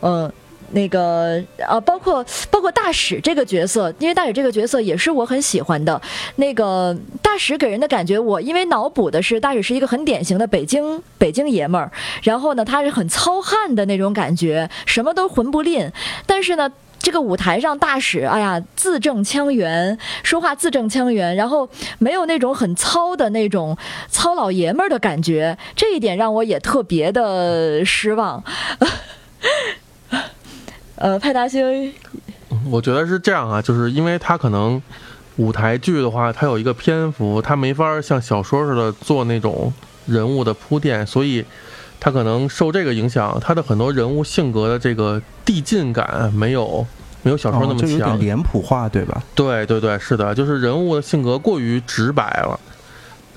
[0.00, 0.32] 嗯、
[0.72, 6.00] 那个呃，包括包括大使这个角色，因为大使这个角色也是我很喜欢的。
[6.36, 11.90] 那个大使给人的感觉，我因为脑补的是大使是一个很典型的北京北京爷们儿，
[12.22, 15.90] 然后呢，他是很糙汉的那种感觉，什么都混不吝，
[16.26, 16.70] 但是呢。
[17.04, 21.68] 这个舞台上，大使，哎呀，字正腔圆，说话字正腔圆，然后
[21.98, 23.76] 没有那种很糙的那种
[24.08, 28.44] 糙老爷们儿的感觉，这一点让我也特别的失望。
[31.02, 31.92] 呃，派大星，
[32.70, 34.80] 我觉得是这样啊，就是因为他可能
[35.34, 39.72] 舞台剧的话，它有一个篇幅，它没法像小说似的做那种
[40.06, 41.44] 人物的铺垫，所以
[41.98, 46.86] 他可能受这个影响，他的很多人物性格的这个递进感没有
[47.24, 48.20] 没有小说那么哦就有点强。
[48.20, 49.20] 脸谱化，对吧？
[49.34, 52.60] 对对对，是的，就是人物的性格过于直白了。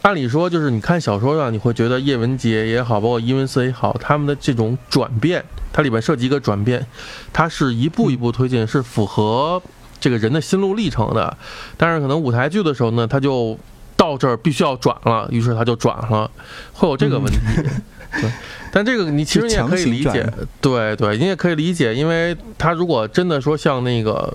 [0.05, 5.43] 按理说，就是你看小说上，你会觉得叶文洁也好，包括伊文斯也好，他们的这种转变，
[5.73, 6.85] 它里边涉及一个转变，
[7.33, 9.59] 它是一步一步推进，是符合
[9.99, 11.35] 这个人的心路历程的。
[11.75, 13.57] 但是可能舞台剧的时候呢，他就
[13.97, 16.29] 到这儿必须要转了，于是他就转了，
[16.73, 17.39] 会有这个问题。
[18.21, 18.29] 对，
[18.71, 20.31] 但这个你其实你也可以理解
[20.61, 24.31] 对对，你也可以理解，因为他如果真的说像那个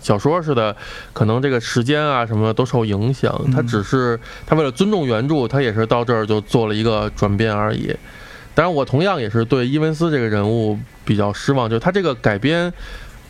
[0.00, 0.74] 小说似的，
[1.12, 3.32] 可能这个时间啊什么的都受影响。
[3.52, 7.94] 他嗯只是他为了尊重原著，他也是到这儿就做了一个转变而已。
[8.52, 12.72] 当然，我同样也是对伊文斯这个人物比较失望，就是他这个改编，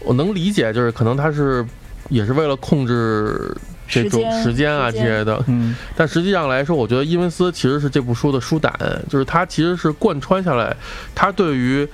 [0.00, 1.64] 我能理解，就是可能他是
[2.08, 3.54] 也是为了控制
[3.90, 8.72] 这种时间啊时间这些的，嗯，但实际上来说，我觉得伊文斯其实是这部书的书胆，
[9.08, 10.74] 就是他其实是贯穿下来，
[11.14, 11.86] 他对于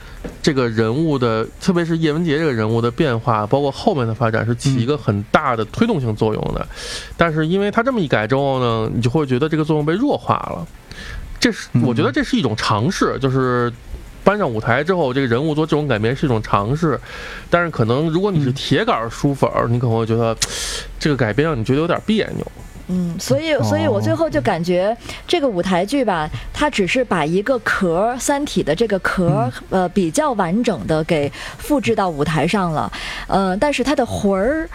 [0.42, 6.66] 这个人物的，特别是叶文洁这个人物的变化，包括后面的发展，是起一个很大的推动性作用的。
[7.16, 10.66] 但是因为他这么一改之后呢，你就会觉得这个作用被弱化了。
[11.38, 13.72] 这是嗯我觉得这是一种尝试，就是。
[14.26, 16.98] 搬上舞台之后，这个人物做这种改编是一种尝试，
[17.48, 20.36] 但是可能如果你是嗯铁杆书粉儿，你可能会觉得
[20.98, 22.44] 这个改编让你觉得有点别扭。
[22.88, 24.96] 嗯，所以，所以我最后就感觉
[25.28, 32.92] 这个舞台剧吧，它只是把一个壳儿，《三体》的这个壳儿，呃，比较完整的给复制到舞台上了，
[33.28, 34.68] 呃，但是它的魂儿。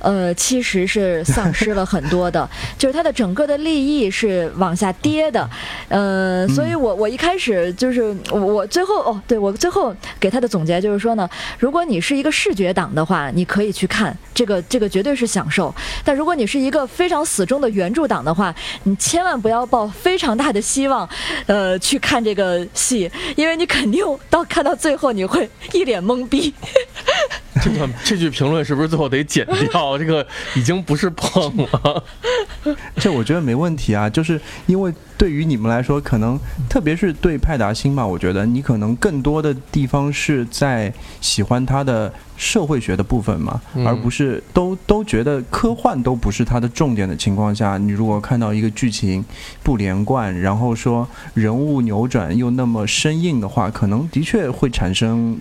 [0.00, 5.48] 呃，其实是丧失了很多的， 就是它的整个的利益是往下跌的，
[5.88, 11.28] 呃，所以我我一开始就是我我最后哦，对我最后给他的总结就是说呢，
[11.58, 15.74] 如果你是一个视觉党的话，你可以去看这个，这个绝对是享受。
[16.04, 21.08] 但如果你是一个非常死忠的原著党的话，你千万不要抱非常大的希望，
[21.46, 26.52] 呃，去看这个戏，因为你肯定到看到最后你会一脸懵逼。
[27.60, 29.87] 这段这句评论是不是最后得剪掉？
[29.96, 30.26] 这个
[30.56, 32.04] 已经不是碰了。
[32.96, 49.24] 这我觉得没问题啊，就是因为对于你们来说，可能特别是对派达星吧，我觉得你可能更多的地方是在喜欢他的社会学的部分嘛，嗯而不是都都觉得科幻都不是他的重点的情况下，你如果看到一个剧情
[49.62, 55.38] 不连贯，然后说人物扭转又那么生硬的话，可能的确会产生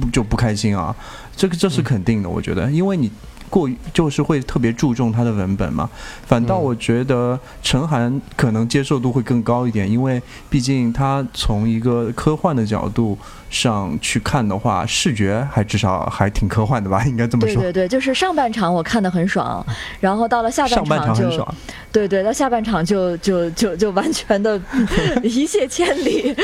[0.00, 0.94] 不就不开心啊，
[1.36, 3.10] 这个这是肯定的，我觉得，因为你。
[3.50, 5.90] 过于就是会特别注重它的文本嘛，
[6.24, 13.18] 反倒嗯我觉得陈寒可能接受度会更高一点，因为毕竟他从一个科幻的角度
[13.50, 17.60] 上去看的话，视觉还至少还挺科幻的吧， 应该这么说。
[17.60, 19.66] 对对对，就是上半场我看得很爽，
[20.00, 21.54] 然后到了下上半场就场很爽，
[21.90, 24.56] 对对，到下半场就就就就完全的
[25.24, 26.34] 一泻千里。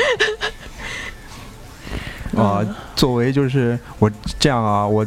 [2.35, 2.61] 啊、
[2.95, 5.03] 作为就是我这样啊，我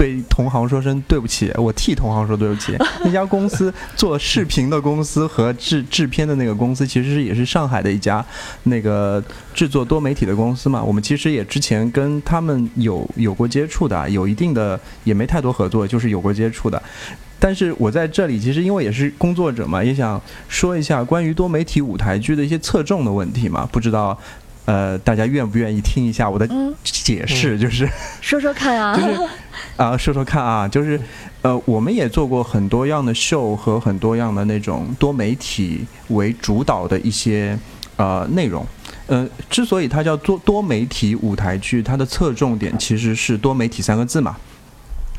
[0.00, 2.74] 对同行说声对不起，我替同行说对不起。
[3.04, 8.24] 那家公司做视频的公司和制制片的那个公司，其实也是上海的一家
[8.62, 9.22] 那个
[9.52, 10.82] 制作多媒体的公司嘛。
[10.82, 16.82] 我们其实也之前跟他们有有过接触的，有一定的也没太多合作，就是有过接触的。
[17.38, 24.18] 但是我在这里其实因为也是工作者嘛，也想说一下关于多媒体舞台剧的一些侧重的问题嘛，不知道。
[24.70, 27.58] 呃，大家愿不愿意听一下我的嗯，解释？
[27.58, 27.88] 就是
[28.22, 28.94] 说说看啊。
[28.96, 29.28] 就是
[29.76, 31.00] 啊、说说看啊，就是
[31.42, 37.58] 呃，我们也做过很多样的秀和很多样的那种多媒体为主导的一些
[37.96, 38.64] 呃内容。
[39.08, 44.36] 呃，之所以它叫做多媒体舞台剧，它的侧重点其实是多媒体三个字嘛。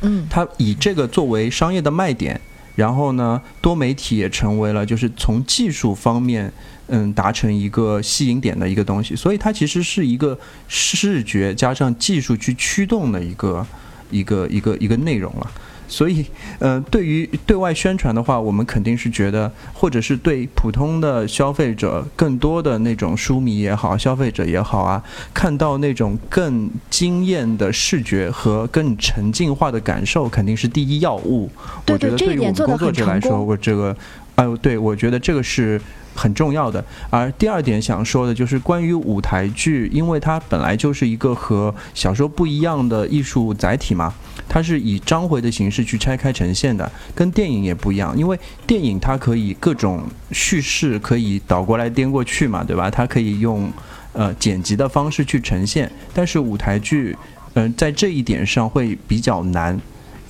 [0.04, 2.39] 嗯它以这个作为商业的卖点，
[2.76, 6.54] 然后呢，多媒体也成为了就是从技术方面，
[6.88, 9.16] 嗯，达成一个吸引点的一个东西。
[9.16, 13.66] 所以它其实是一个视觉加上技术去驱动的一个
[14.10, 15.52] 一个一个一个内容了。
[15.88, 16.26] 所以，
[16.60, 25.04] 呃，对于对外宣传的话，我们肯定是觉得，或者是对普通的消费者，更多的那种书迷也好，消费者也好啊，
[25.34, 31.52] 看到那种更惊艳的视觉和更沉浸化的感受，肯定是第一要务。
[31.86, 33.94] 对对，这一点做工作者来说，我这个，
[34.36, 35.82] 哎呦，对我觉得这个是。
[36.16, 44.14] 很重要的，而第二点想说的就是关于舞台剧，因为它本来就是一个和小说不一样的艺术载体嘛，
[44.47, 48.38] 它是以章回的形式去拆开呈现的，跟电影也不一样，因为
[48.68, 52.89] 电影它可以各种叙事可以倒过来颠过去嘛，对吧？
[52.89, 53.72] 它可以用
[54.14, 57.16] 呃剪辑的方式去呈现，但是舞台剧，
[57.53, 59.80] 嗯，在这一点上会比较难。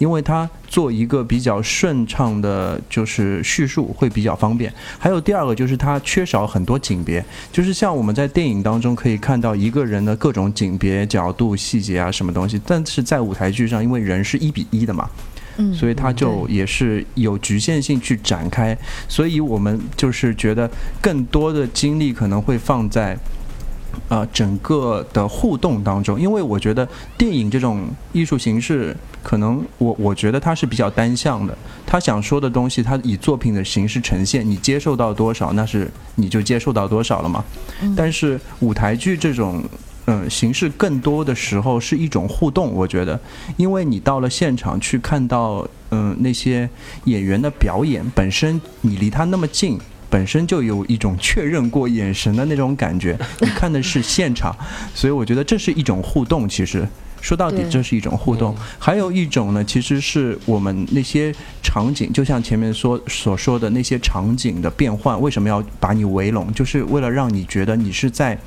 [0.01, 4.73] 因为它做一个比较顺畅的，就是叙述会比较方便。
[4.97, 12.59] 还有第二个就是它缺少很多景别，就是像我们在电影当中可以看到一个人的各种景别、角度、细节啊，什么东西。
[12.65, 15.07] 但是在舞台剧上，因为人是一比一的嘛，
[15.57, 18.75] 嗯，所以它就也是有局限性去展开。
[19.07, 20.67] 所以我们就是觉得
[20.99, 23.15] 更多的精力可能会放在。
[24.07, 26.87] 呃，整个的互动当中，因为我觉得
[27.17, 31.57] 电影这种艺术形式，可能我我觉得它是比较单向的。
[31.85, 37.43] 他想说的东西，他以作品的形式呈现，你接受到多少，那是你就接受到多少了嘛。
[37.95, 39.63] 但是舞台剧这种
[40.05, 42.71] 嗯形式，更多的时候是一种互动。
[42.71, 43.19] 我觉得，
[43.57, 46.69] 因为你到了现场去看到嗯那些
[47.05, 49.79] 演员的表演，本身你离他那么近。
[50.11, 54.53] 本身就有一种确认过眼神的那种感觉，你看的是现场，
[54.93, 56.49] 所以我觉得这是一种互动。
[56.49, 56.85] 其实
[57.21, 58.53] 说到底，这是一种互动。
[58.77, 61.33] 还有一种呢，其实是我们那些
[61.63, 66.53] 场景，就像前面说所说的那些场景的变换，为什么要把你围拢？
[66.53, 68.37] 就是为了让你觉得你是在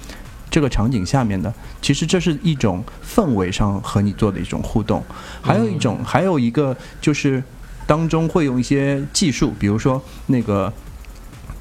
[0.51, 1.51] 这个场景下面的。
[1.81, 5.03] 其实这是一种氛围上和你做的一种互动。
[5.41, 7.43] 还有一种，还有一个就是
[7.87, 10.71] 当中会用一些技术，比如说那个。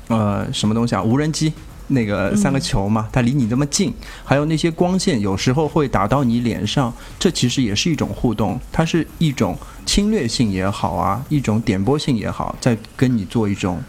[0.07, 1.01] 呃，什么东西啊？
[1.01, 1.51] 无人机
[1.87, 3.93] 那个三个球嘛，它离你这么近，
[4.23, 13.81] 还有那些光线，有时候会打到你脸上，这其实也是一种互动，它是一种侵略性也好啊，一种点播性也好，在跟你做一种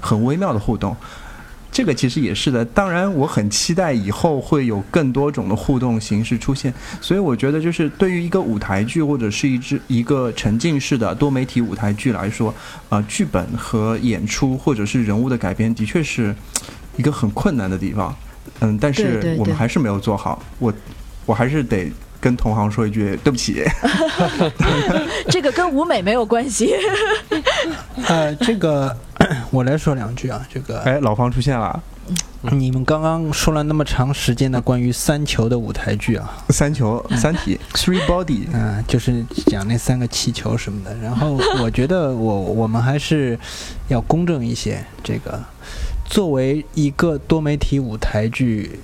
[0.00, 0.96] 很微妙的互动。
[1.74, 12.54] 这个其实也是的，当然我很期待以后会有更多种的互动形式出现，所以我觉得就是对于一个舞台剧或者是一支一个沉浸式的多媒体舞台剧来说，
[12.88, 16.32] 啊，剧本和演出或者是人物的改编的确是
[16.96, 18.14] 一个很困难的地方，
[18.60, 20.72] 嗯，但是我们还是没有做好，我
[21.26, 21.90] 我还是得
[22.24, 23.62] 跟同行说一句对不起，
[25.28, 26.74] 这个跟舞美没有关系，
[28.08, 28.96] 呃，这个。
[29.50, 31.80] 我来说两句啊，这个哎，老方出现了。
[32.50, 40.94] 你们刚刚说了那么长时间的关于三球的舞台剧啊，三球三体 three body，嗯，就是讲那三个气球什么的。
[40.96, 43.38] 然后 我觉得我我们还是
[43.88, 44.84] 要公正一些。
[45.02, 45.40] 这个
[46.04, 48.80] 作为一个多媒体舞台剧，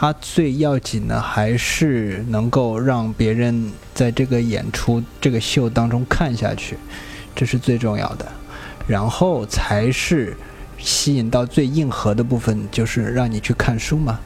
[0.00, 6.78] 它最要紧的还是能够让别人在这个演出、这个秀当中看下去，
[7.36, 8.26] 这是最重要的。
[8.86, 10.34] 然后才是
[10.78, 14.18] 吸引到最硬核的部分，就是让你去看书嘛。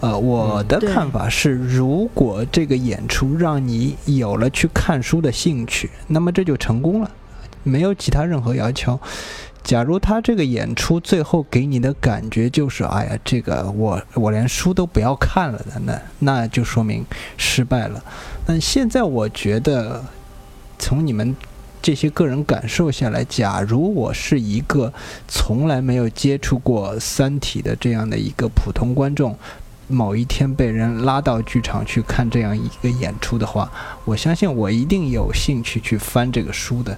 [0.00, 7.10] 呃，我的看法是，如果这个演出让你有了去看书的兴趣，那么这就成功了，
[7.62, 9.00] 没有其他任何要求。
[9.64, 17.04] 假如他这个演出最后给你的感觉就是，哎呀，这个我我连书都不要看了的，那那就说明
[17.36, 18.02] 失败了。
[18.46, 20.04] 但现在我觉得，
[20.78, 21.36] 从你们。
[21.84, 24.92] 这些个人感受下来，假如我是一个
[25.26, 29.36] 从来没有接触过《三体》的这样的一个普通观众，
[29.88, 33.68] 某一天被人拉到剧场去看这样一个演出的话，
[34.04, 36.96] 我相信我一定有兴趣去翻这个书的。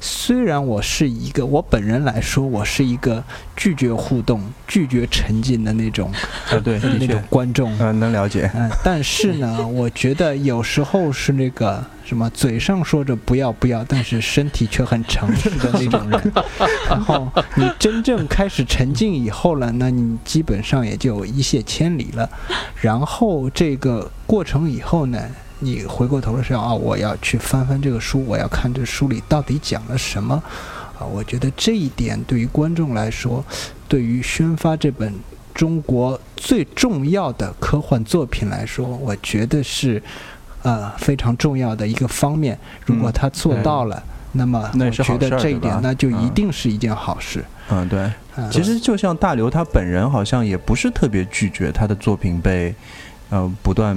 [0.00, 3.22] 虽然我是一个，我本人来说，我是一个
[3.56, 6.12] 拒绝互动、拒绝沉浸的那种，
[6.50, 8.50] 啊，对，那种观众，嗯，能了解。
[8.54, 16.32] 嗯，但是呢，我觉得有时候是那个什么，嘴上说着不要不要，但是身体却很诚实的那种人。
[16.88, 22.28] 然后你真正开始沉浸以后了，那你基本上也就一泻千里了。
[22.80, 25.20] 然后这个过程以后呢？
[25.60, 30.34] 你回过头的时候啊，我要去翻翻这个书，我要看这书里到底讲了什么
[30.98, 31.04] 啊？
[31.04, 33.44] 我觉得这一点对于观众来说，
[33.88, 35.12] 对于宣发这本
[35.54, 40.02] 中国最重要的科幻作品来说，我觉得是
[40.62, 42.56] 呃非常重要的一个方面。
[42.86, 44.00] 如果他做到了，
[44.32, 47.44] 那么我觉得这一点那就一嗯定是一件好事。
[47.70, 47.98] 嗯，对。
[48.36, 52.72] 嗯其实就像大刘他本人好像也不是特别拒绝他的作品被，
[53.30, 53.96] 呃，不断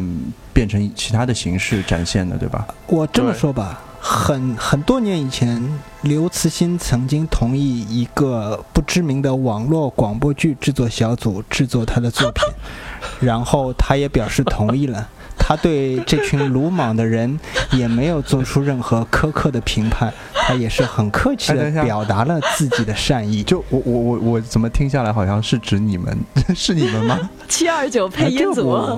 [0.53, 2.67] 变成其他的形式展现的，对吧？
[2.87, 5.61] 我这么说吧，很很多年以前，
[6.01, 12.43] 刘慈欣曾经同意一个不知名的网络广播剧制作小组制作他的作品，
[13.25, 15.07] 然后他也表示同意了。
[15.51, 17.37] 他对这群鲁莽的人
[17.73, 23.43] 也没有做出任何苛刻的评判，他也是很客气的表达了自己的善意。
[23.43, 26.17] 就我我我我怎么听下来好像是指你们，
[26.55, 27.19] 是你们吗？
[27.49, 28.97] 七二九配音组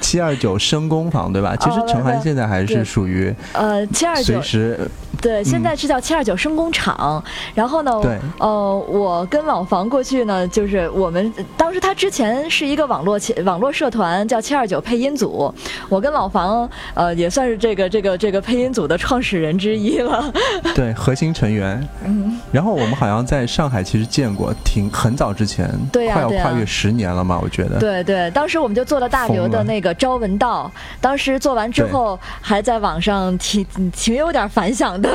[0.00, 1.56] 七二九声工坊对吧？
[1.56, 7.22] 其实哦陈涵现在还是属于呃，七二九随时对，现在是叫七二九声工厂。
[7.54, 15.52] 然后呢，对呃，我跟老房过去呢，就是我们当时他之前是一个网络企网络社团，叫七二九配音组。
[15.88, 20.32] 我跟老房呃也算是这个这个这个配音组的创始人之一了。
[20.74, 21.86] 对核心成员。
[22.04, 27.78] 嗯，然后我们好像在上海其实见过，挺很早之前，对呀快要跨越十年了嘛，我觉得。
[27.78, 35.10] 对对，当时我们就做了大刘疯了的那个朝闻道，当时做完之后还在网上挺挺有点反响的。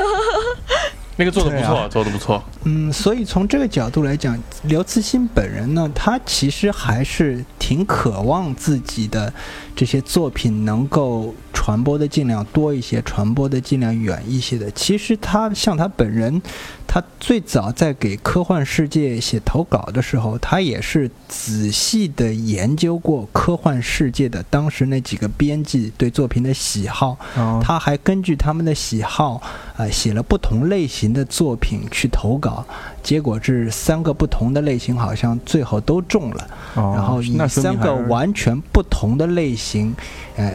[1.18, 2.42] 那个做的不错，啊做的不错。
[2.70, 9.34] 嗯，所以从这个角度来讲，刘慈欣本人呢，他其实还是挺渴望自己的
[9.74, 14.70] 这些作品能够传播的尽量多一些，传播的尽量远一些的。
[14.72, 16.42] 其实他像他本人，
[16.86, 29.42] 他最早在给科幻世界写投稿的时候，他也是仔细的研究过科幻世界的当时那几个编辑对作品的喜好，哦他还根据他们的喜好，
[29.78, 32.57] 呃，写了不同类型的作品去投稿，
[33.04, 39.94] 结果这三个不同的类型好像最后都中了，哦然后以那三个完全不同的类型，
[40.36, 40.54] 呃，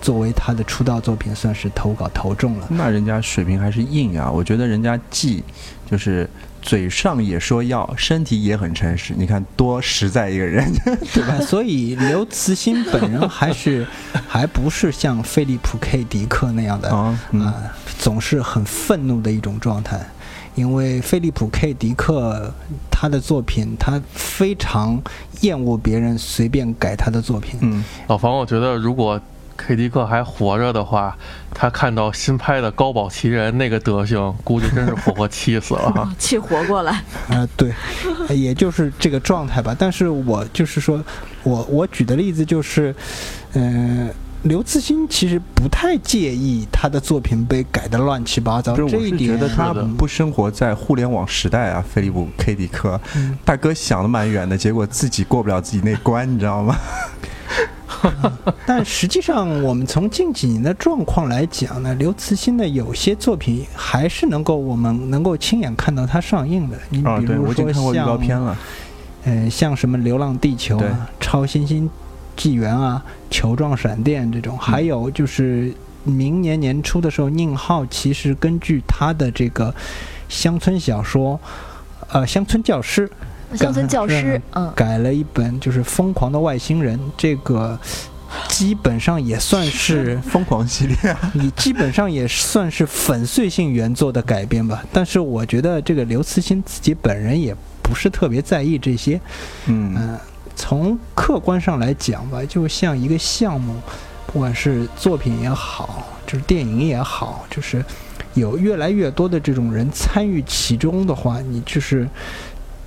[0.00, 2.66] 作为他的出道作品，算是投稿投中了。
[2.70, 4.30] 那人家水平还是硬啊！
[4.30, 5.42] 我觉得人家既
[5.90, 6.28] 就是
[6.60, 9.14] 嘴上也说要，身体也很诚实。
[9.16, 10.70] 你看多实在一个人，
[11.12, 11.38] 对吧？
[11.40, 13.86] 所以刘慈欣本人还是
[14.28, 17.54] 还不是像菲利普 K 迪克那样的啊，嗯，啊、
[17.98, 20.00] 总是很愤怒的一种状态。
[20.54, 22.52] 因为菲利普 K 迪克
[22.90, 25.02] 他的作品，他非常
[25.40, 27.58] 厌恶别人随便改他的作品。
[27.62, 29.20] 嗯，老房，我觉得如果
[29.56, 31.16] K 迪克还活着的话，
[31.52, 36.12] 他看到新拍的《高保奇人》那个德行，估计真是活活气死了哈。
[36.18, 37.72] 气活过来，啊、 对，
[38.36, 39.74] 也就是这个状态吧。
[39.78, 41.02] 但是我就是说，
[41.44, 42.94] 我我举的例子就是，
[43.52, 44.10] 嗯、
[44.44, 56.76] 刘慈欣其实不太介意他的作品被改得乱七八糟，这一点觉得他不生活在互联网时代啊，菲利普 K 迪克嗯大哥想的蛮远的，结果自己过不了自己那关，你知道吗？
[58.66, 66.76] 但实际上，我们从近几年的状况来讲呢，刘慈欣的有些作品还是能够我们能够亲眼看到他上映的。
[66.90, 68.54] 你比如说看过预告像片了。
[69.24, 71.88] 呃，像什么《流浪地球》啊、《超新星
[72.36, 73.04] 纪元》啊、
[73.34, 75.72] 《球状闪电》这种，还有就是
[76.04, 79.74] 明年年初的时候，宁浩其实根据他的这个
[80.28, 81.40] 乡村小说，
[82.08, 83.10] 呃，乡村教师
[83.54, 87.78] 乡村教师，嗯，改了一本就是《疯狂的外星人》，这个
[88.48, 94.84] 基本上也算是疯狂系列啊， 你基本上也算是粉碎性原作的改编吧。
[94.92, 99.20] 但是我觉得这个刘慈欣自己本人也不是特别在意这些。
[99.66, 100.18] 嗯，嗯、
[100.56, 103.74] 从客观上来讲吧，就像一个项目，
[104.26, 107.84] 不管是作品也好，就是电影也好，就是
[108.34, 112.08] 有越来越多的这种人参与其中的话，你就是。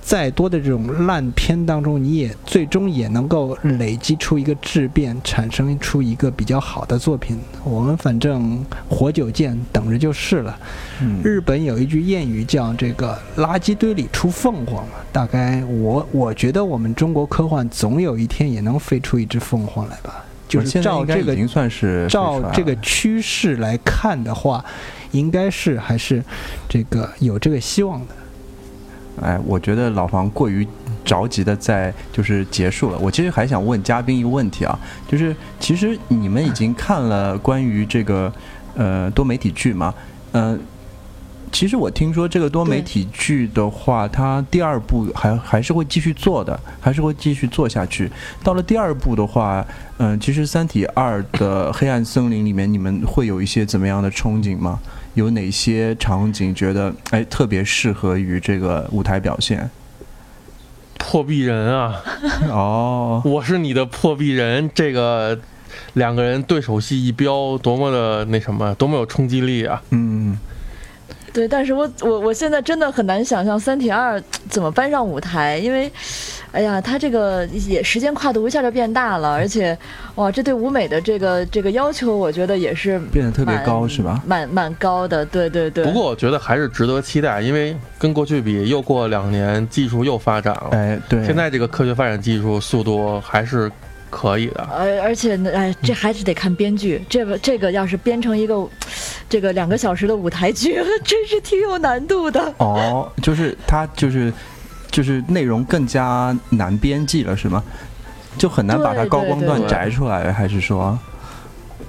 [0.08, 7.38] 再多的这种烂片当中，你也最终也能够累积出一个质变，产生出一个比较好的作品。
[7.62, 10.58] 我们反正活久见，等着就是了。
[11.02, 20.24] 嗯日本有一句谚语叫“这个垃圾堆里出凤凰”嘛，大概我我觉得我们中国科幻总有一天也能飞出一只凤凰来吧。
[20.48, 24.64] 就是照这个已经算是照这个趋势来看的话，
[25.10, 26.24] 应该是还是
[26.66, 28.14] 这个有这个希望的。
[29.22, 30.66] 哎，我觉得老房过于
[31.04, 32.98] 着急的在就是结束了。
[32.98, 38.32] 我其实还想问嘉宾一个问题啊，就是其实你们已经看了关于这个
[38.74, 39.94] 呃多媒体剧吗？
[40.32, 40.58] 呃，
[41.50, 48.10] 其实我听说这个多媒体剧的话，它第二部还还是会继续做的，还是会继续做下去。
[48.44, 49.64] 到了第二部的话，
[49.96, 54.78] 嗯、其实《三体二》的黑暗森林里面，你们会有一些怎么样的憧憬吗？
[55.18, 59.68] 有哪些场景觉得哎特别适合于这个舞台表现？
[60.96, 62.00] 破壁人啊，
[62.48, 65.36] 哦， 我是你的破壁人，这个
[65.94, 69.82] 两个人对手戏一飙，多么的那什么，多么有冲击力啊！
[69.90, 70.38] 嗯，
[71.38, 74.18] 对，但是我我我现在真的很难想象《三体二》
[74.48, 75.88] 怎么搬上舞台，因为，
[76.50, 79.78] 哎呀，它这个也时间跨度一下就变大了，而且，
[80.16, 84.20] 哇，这对舞美的这个这个要求，我觉得也是变得特别高是吧？
[84.26, 85.84] 蛮蛮高的，对对对。
[85.84, 90.70] 不过我觉得还是值得期待，因为跟过去比，又过两年，技术又发展了。
[90.72, 93.70] 哎，对，现在这个科学发展技术速度还是
[94.10, 94.62] 可以的。
[94.70, 97.02] 而而且呢，哎，这还是得看编剧。
[97.08, 98.68] 这个这个要是编成一个
[99.28, 102.52] 这个两个小时的舞台剧， 真是挺有难度的。
[102.58, 104.32] 哦，就是它就是
[104.90, 107.62] 就是内容更加难编辑了，是吗？
[108.36, 110.96] 就很难把它高光段对对摘出来，还是说？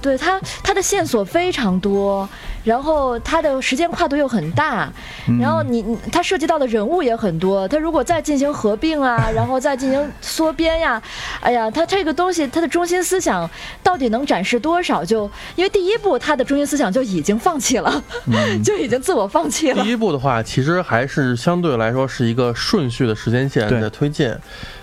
[0.02, 2.28] 对它它的线索非常多，
[2.64, 4.92] 然后它的时间跨度又很大，
[5.28, 7.68] 嗯然后你你它涉及到的人物也很多。
[7.68, 11.02] 它如果再进行合并啊，然后再进行缩编呀，
[11.42, 13.50] 哎呀，它这个东西它的中心思想
[13.84, 15.04] 到底能展示多少？
[15.04, 19.90] 就因为第一部它的中心思想就已经放弃了，嗯就已经自我放弃了第。
[19.90, 24.34] 一部的话，其实还是相对来说是一个顺序的时间线对的推进，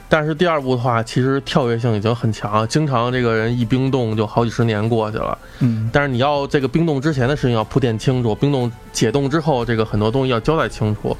[0.08, 5.36] 但是第二部的话，其实跳跃性已经很强，经常这个人一冰冻就好几十年过去了。
[5.58, 11.16] 嗯，但是你要这个冰冻之前的事情要铺垫清楚，冰冻解冻之后，这个很多东西要交代清楚。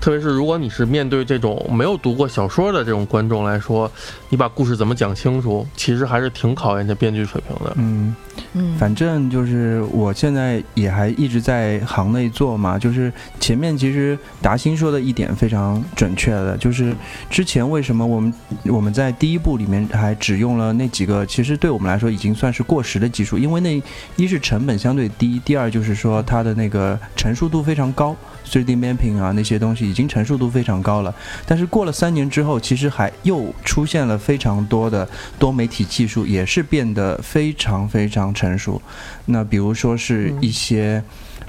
[0.00, 3.90] 特别是如果你是面对这种没有读过小说的这种观众来说，
[4.30, 7.72] 你把故事怎么讲清楚，其实还是挺考验这编剧水平的。
[7.76, 8.16] 嗯，
[8.54, 16.94] 嗯，反正就是我现在也还一直在行内做嘛，就是前面其实达新说的一点非常准确的，就是
[17.28, 18.32] 之前为什么我们
[18.64, 23.82] 我们在第一部里面还只用了那几个，其实对我们来说已经算是过时的技术，因为那
[24.16, 28.16] 一是成本相对低，第二就是说它的那个成熟度非常高。
[28.50, 31.14] 3D mapping 啊，那些东西已经成熟度非常高了，
[31.46, 38.82] 但是过了三年之后，其实还又出现了非常多的多媒体技术，也是变得非常非常成熟。
[39.26, 41.00] 那比如说是一些，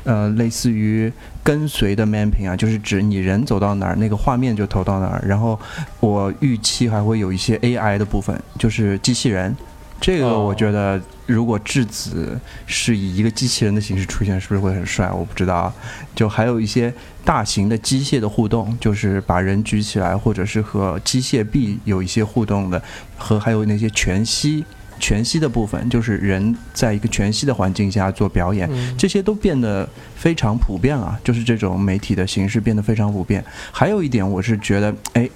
[0.03, 1.11] 呃，类似于
[1.43, 5.23] 跟随的 mapping 啊，就是指你人走到哪儿，那个画面就投到哪儿。
[5.25, 5.59] 然后
[5.99, 9.55] 我预期还会有一些 AI 的部分，就是机器人。
[10.01, 15.09] 这个哦我觉得，如果质子是以一个机器人的形式出现，是不是会很帅？
[15.11, 15.73] 我不知道啊。
[16.15, 16.91] 就还有一些
[17.23, 22.81] 大型的机械的互动，就是把人举起来，或者是和机械臂有一些互动的，
[23.15, 24.65] 和还有那些全息
[24.99, 33.43] 全息的部分，就是人在一个全息的环境下做表演，嗯这些都变得非常普遍啊，就是这种媒体的形式变得非常普遍。
[33.71, 35.29] 还有一点，我是觉得，哎，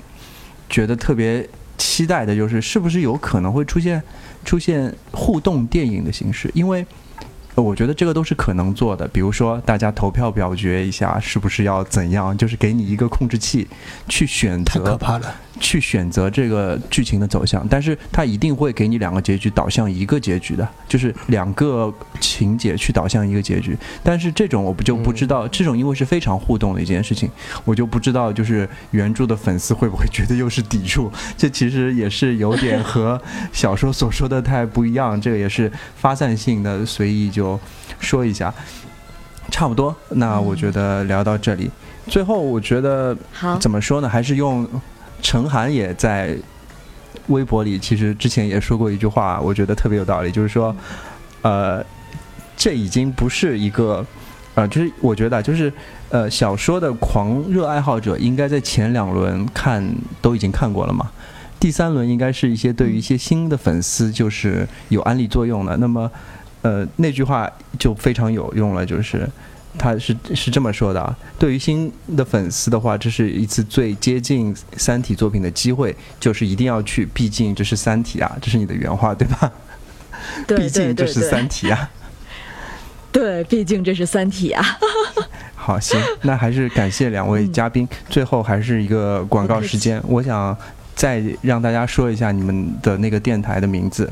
[0.68, 1.48] 觉得特别
[1.78, 4.02] 期待的就是，是不是有可能会出现
[4.46, 6.50] 出现互动电影的形式？
[6.54, 6.86] 因为
[7.62, 9.08] 我觉得这个都是可能做的。
[9.08, 12.38] 比如说，大家投票表决一下，是不是要怎样？
[12.38, 13.68] 就是给你一个控制器
[14.08, 15.36] 去选太可择怕了。
[15.58, 23.74] 去选择这个剧情的走向，但是它一定会给你两个结局导向一个结局的，就是两个情节去导向一个结局。
[24.04, 27.30] 但是这种我不就不知道，这种因为是非常互动的一件事情，
[27.64, 31.10] 我就不知道就是原著的粉丝会不会觉得又是抵触？
[31.38, 33.22] 这其实也是有点和
[33.54, 37.45] 小说所说的太不一样，这个也是发散性的，随意就
[38.00, 38.54] 说一下。
[39.52, 41.70] 差不多，那我觉得聊到这里，
[42.08, 44.10] 最后我觉得好，怎么说呢？
[44.10, 44.68] 还是用
[45.22, 46.36] 陈涵也在
[47.28, 50.76] 微博里，其实之前也说过一句话，我觉得特别有道理，就是说，
[51.44, 51.86] 呃，
[52.58, 54.04] 这已经不是一个，
[54.56, 55.72] 呃，就是我觉得啊就是
[56.10, 59.88] 呃，小说的狂热爱好者应该在前两轮看
[60.24, 61.12] 都已经看过了嘛。
[61.60, 65.78] 第三轮应该是一些对于一些新的粉丝，就是有安利作用的。
[65.78, 66.12] 那么，
[66.66, 67.48] 呃，那句话
[67.78, 69.30] 就非常有用了，就是
[69.78, 79.52] 他是是这么说的啊，对于新的粉丝的话，这是一次最接近《三体》作品的机会，就是一定要去，毕竟这是《三体》啊，这是你的原话对吧？
[80.48, 81.92] 对毕竟这是《三体》啊。
[83.14, 84.66] 对，毕竟这是《三体》啊。
[85.54, 87.88] 好，行，那还是感谢两位嘉宾。
[88.10, 90.58] 最后还是一个广告时间，我想
[90.96, 94.12] 再让大家说一下你们的那个电台的名字。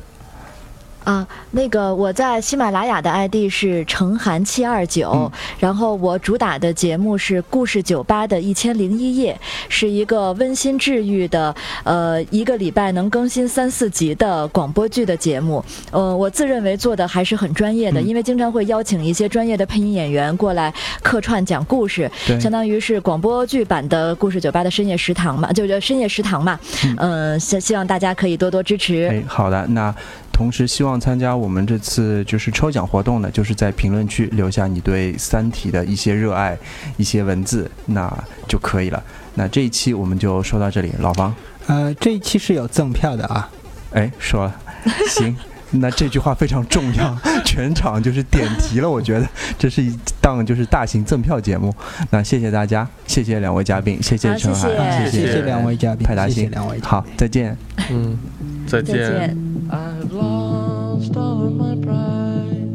[1.03, 9.37] 啊，那个我在喜马拉雅的 ID 是程涵七二九嗯，然后我主打的节目是故事酒吧的一千零一夜，
[9.69, 15.63] 是一个温馨治愈的，呃，一个礼拜能更新三四集的广播剧的节目。
[15.91, 26.59] 呃，我自认为做的还是很专业的，嗯因为经常会邀请一些专业的配音演员过来客串讲故事，相当于是广播剧版的故事酒吧的深夜食堂嘛，就叫深夜食堂嘛。
[26.97, 29.09] 嗯，希、希望大家可以多多支持。
[29.09, 29.93] 哎，好的，那
[30.33, 36.57] 同时希望参加我们这次就是抽奖活动的，就是在评论区留下你对《三体》的一些热爱、
[36.97, 38.11] 一些文字，那
[38.47, 39.01] 就可以了。
[39.35, 41.33] 那这一期我们就说到这里，老方，
[41.67, 43.49] 呃，这一期是有赠票的啊。
[43.91, 44.55] 哎，说了，
[45.07, 45.35] 行。
[45.75, 48.87] 那这句话非常重要， 全场就是点题了。
[48.87, 49.27] 我觉得
[49.57, 51.73] 这是一档就是大型赠票节目。
[52.11, 56.89] 那谢谢大家，谢谢两位嘉宾，谢谢陈海，谢谢谢两位嘉宾，派大星谢谢两位嘉宾。
[56.91, 57.57] 好，再见。
[57.89, 58.15] 嗯，
[58.72, 59.12] 再再见。
[59.12, 59.48] 见。
[59.70, 62.68] I've lost all of my pride.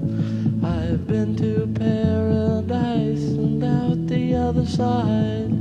[0.64, 5.52] I've been to paradise and out the other side.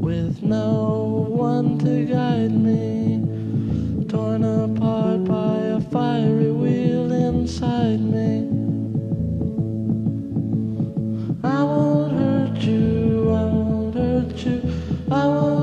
[0.00, 3.20] With no one to guide me,
[4.08, 8.48] torn apart by a fiery wheel inside me.
[11.44, 14.62] I won't hurt you, I won't hurt you,
[15.10, 15.59] I won't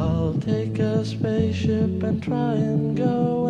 [0.00, 3.46] I'll take a spaceship and try and go